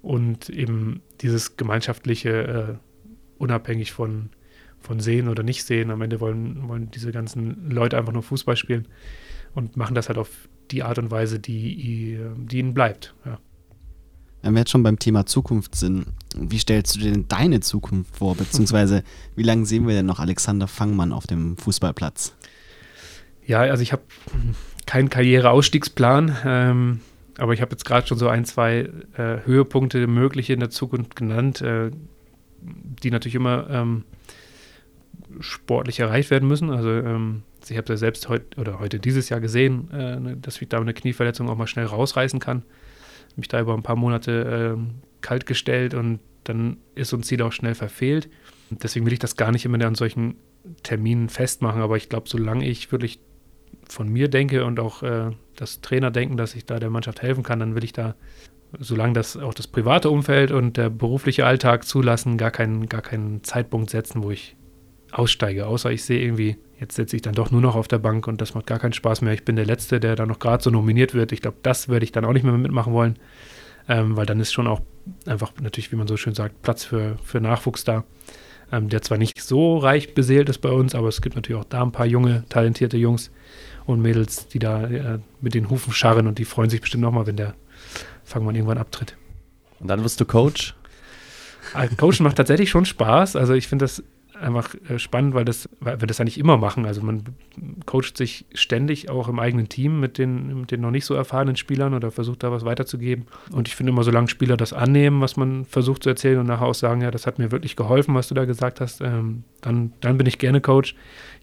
[0.02, 2.74] Und eben dieses gemeinschaftliche, äh,
[3.38, 4.30] unabhängig von
[4.86, 5.90] von sehen oder nicht sehen.
[5.90, 8.86] Am Ende wollen, wollen diese ganzen Leute einfach nur Fußball spielen
[9.54, 13.14] und machen das halt auf die Art und Weise, die, die ihnen bleibt.
[13.24, 13.38] Ja.
[14.42, 16.06] Wenn wir jetzt schon beim Thema Zukunft sind,
[16.36, 18.36] wie stellst du dir denn deine Zukunft vor?
[18.36, 19.02] Beziehungsweise,
[19.34, 22.36] wie lange sehen wir denn noch Alexander Fangmann auf dem Fußballplatz?
[23.44, 24.02] Ja, also ich habe
[24.86, 27.00] keinen Karriereausstiegsplan, ähm,
[27.38, 31.16] aber ich habe jetzt gerade schon so ein, zwei äh, Höhepunkte mögliche in der Zukunft
[31.16, 31.90] genannt, äh,
[32.60, 34.04] die natürlich immer ähm,
[35.40, 36.70] sportlich erreicht werden müssen.
[36.70, 40.60] Also ähm, ich habe ja selbst heute oder heute dieses Jahr gesehen, äh, ne, dass
[40.60, 42.62] ich da eine Knieverletzung auch mal schnell rausreißen kann.
[43.36, 47.42] Mich da über ein paar Monate äh, kalt gestellt und dann ist so ein Ziel
[47.42, 48.28] auch schnell verfehlt.
[48.70, 50.36] Deswegen will ich das gar nicht immer an solchen
[50.82, 53.20] Terminen festmachen, aber ich glaube, solange ich wirklich
[53.88, 57.42] von mir denke und auch äh, das Trainer denken, dass ich da der Mannschaft helfen
[57.42, 58.14] kann, dann will ich da,
[58.78, 63.44] solange das auch das private Umfeld und der berufliche Alltag zulassen, gar keinen, gar keinen
[63.44, 64.56] Zeitpunkt setzen, wo ich
[65.12, 68.26] aussteige, außer ich sehe irgendwie, jetzt sitze ich dann doch nur noch auf der Bank
[68.26, 69.32] und das macht gar keinen Spaß mehr.
[69.32, 71.32] Ich bin der Letzte, der da noch gerade so nominiert wird.
[71.32, 73.18] Ich glaube, das würde ich dann auch nicht mehr mitmachen wollen,
[73.88, 74.80] ähm, weil dann ist schon auch
[75.26, 78.04] einfach natürlich, wie man so schön sagt, Platz für, für Nachwuchs da.
[78.72, 81.68] ähm, der zwar nicht so reich beseelt ist bei uns, aber es gibt natürlich auch
[81.68, 83.30] da ein paar junge, talentierte Jungs
[83.86, 87.26] und Mädels, die da äh, mit den Hufen scharren und die freuen sich bestimmt nochmal,
[87.26, 87.54] wenn der
[88.24, 89.16] Fangmann irgendwann abtritt.
[89.78, 90.74] Und dann wirst du Coach?
[91.74, 93.36] Ah, Coachen macht tatsächlich schon Spaß.
[93.36, 94.02] Also ich finde das
[94.40, 96.86] einfach äh, spannend, weil das, weil wir das eigentlich immer machen.
[96.86, 97.24] Also man
[97.86, 101.56] coacht sich ständig auch im eigenen Team mit den, mit den noch nicht so erfahrenen
[101.56, 103.26] Spielern oder versucht da was weiterzugeben.
[103.52, 106.66] Und ich finde immer, solange Spieler das annehmen, was man versucht zu erzählen und nachher
[106.66, 109.92] auch sagen, ja, das hat mir wirklich geholfen, was du da gesagt hast, ähm, dann,
[110.00, 110.94] dann bin ich gerne Coach.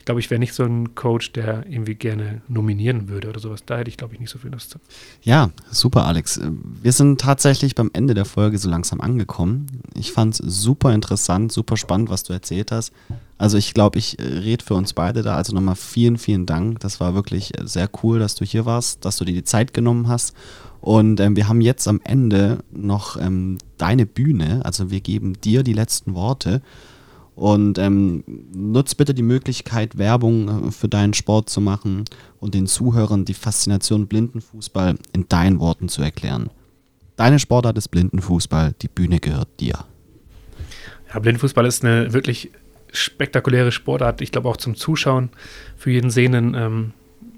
[0.03, 3.63] Ich glaube, ich wäre nicht so ein Coach, der irgendwie gerne nominieren würde oder sowas.
[3.65, 4.79] Da hätte ich, glaube ich, nicht so viel Lust zu.
[5.21, 6.41] Ja, super, Alex.
[6.81, 9.67] Wir sind tatsächlich beim Ende der Folge so langsam angekommen.
[9.95, 12.91] Ich fand es super interessant, super spannend, was du erzählt hast.
[13.37, 15.37] Also ich glaube, ich äh, rede für uns beide da.
[15.37, 16.81] Also nochmal vielen, vielen Dank.
[16.81, 19.73] Das war wirklich äh, sehr cool, dass du hier warst, dass du dir die Zeit
[19.73, 20.35] genommen hast.
[20.81, 24.65] Und ähm, wir haben jetzt am Ende noch ähm, deine Bühne.
[24.65, 26.61] Also wir geben dir die letzten Worte.
[27.35, 28.23] Und ähm,
[28.53, 32.05] nutzt bitte die Möglichkeit, Werbung äh, für deinen Sport zu machen
[32.39, 36.49] und den Zuhörern die Faszination Blindenfußball in deinen Worten zu erklären.
[37.15, 39.85] Deine Sportart ist Blindenfußball, die Bühne gehört dir.
[41.11, 42.51] Ja, Blindenfußball ist eine wirklich
[42.91, 44.21] spektakuläre Sportart.
[44.21, 45.29] Ich glaube auch zum Zuschauen
[45.75, 46.93] für jeden Sehenden, ähm,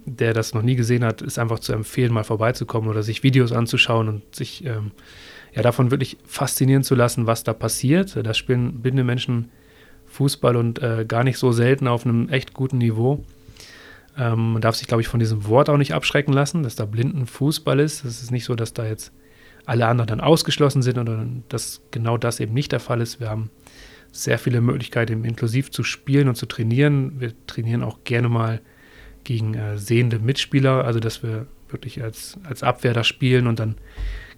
[0.05, 3.51] der das noch nie gesehen hat, ist einfach zu empfehlen, mal vorbeizukommen oder sich Videos
[3.51, 4.91] anzuschauen und sich ähm,
[5.53, 8.15] ja, davon wirklich faszinieren zu lassen, was da passiert.
[8.21, 9.49] Da spielen blinde Menschen
[10.15, 13.23] Fußball und äh, gar nicht so selten auf einem echt guten Niveau.
[14.17, 16.85] Ähm, man darf sich, glaube ich, von diesem Wort auch nicht abschrecken lassen, dass da
[16.85, 18.05] blinden Fußball ist.
[18.05, 19.11] Es ist nicht so, dass da jetzt
[19.65, 23.19] alle anderen dann ausgeschlossen sind oder dass genau das eben nicht der Fall ist.
[23.19, 23.49] Wir haben
[24.11, 27.19] sehr viele Möglichkeiten, inklusiv zu spielen und zu trainieren.
[27.19, 28.61] Wir trainieren auch gerne mal
[29.23, 33.75] gegen äh, sehende Mitspieler, also dass wir wirklich als, als Abwehr da spielen und dann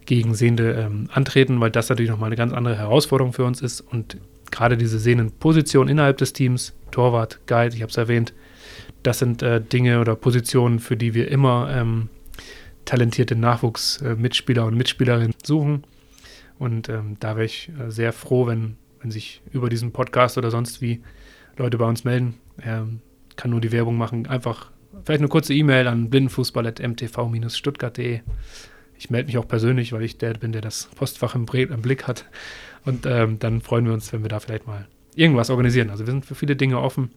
[0.06, 3.82] gegen Sehende ähm, antreten, weil das natürlich nochmal eine ganz andere Herausforderung für uns ist.
[3.82, 4.18] Und
[4.52, 8.34] gerade diese Sehnenposition innerhalb des Teams, Torwart, Guide, ich habe es erwähnt,
[9.04, 12.10] das sind äh, Dinge oder Positionen, für die wir immer ähm,
[12.86, 15.84] talentierte Nachwuchsmitspieler und Mitspielerinnen suchen.
[16.60, 20.50] Und ähm, da wäre ich äh, sehr froh, wenn, wenn sich über diesen Podcast oder
[20.50, 21.02] sonst wie
[21.58, 22.36] Leute bei uns melden.
[22.64, 23.02] Ähm,
[23.36, 24.26] kann nur die Werbung machen.
[24.28, 24.72] Einfach
[25.06, 28.22] vielleicht eine kurze E-Mail an blindenfußball.mtv-stuttgart.de.
[28.98, 32.08] Ich melde mich auch persönlich, weil ich der bin, der das Postfach im, im Blick
[32.08, 32.26] hat.
[32.88, 35.90] Und ähm, dann freuen wir uns, wenn wir da vielleicht mal irgendwas organisieren.
[35.90, 37.12] Also wir sind für viele Dinge offen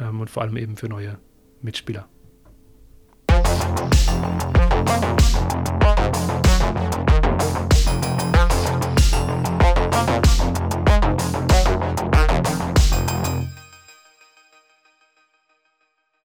[0.00, 1.18] ähm, und vor allem eben für neue
[1.60, 2.08] Mitspieler.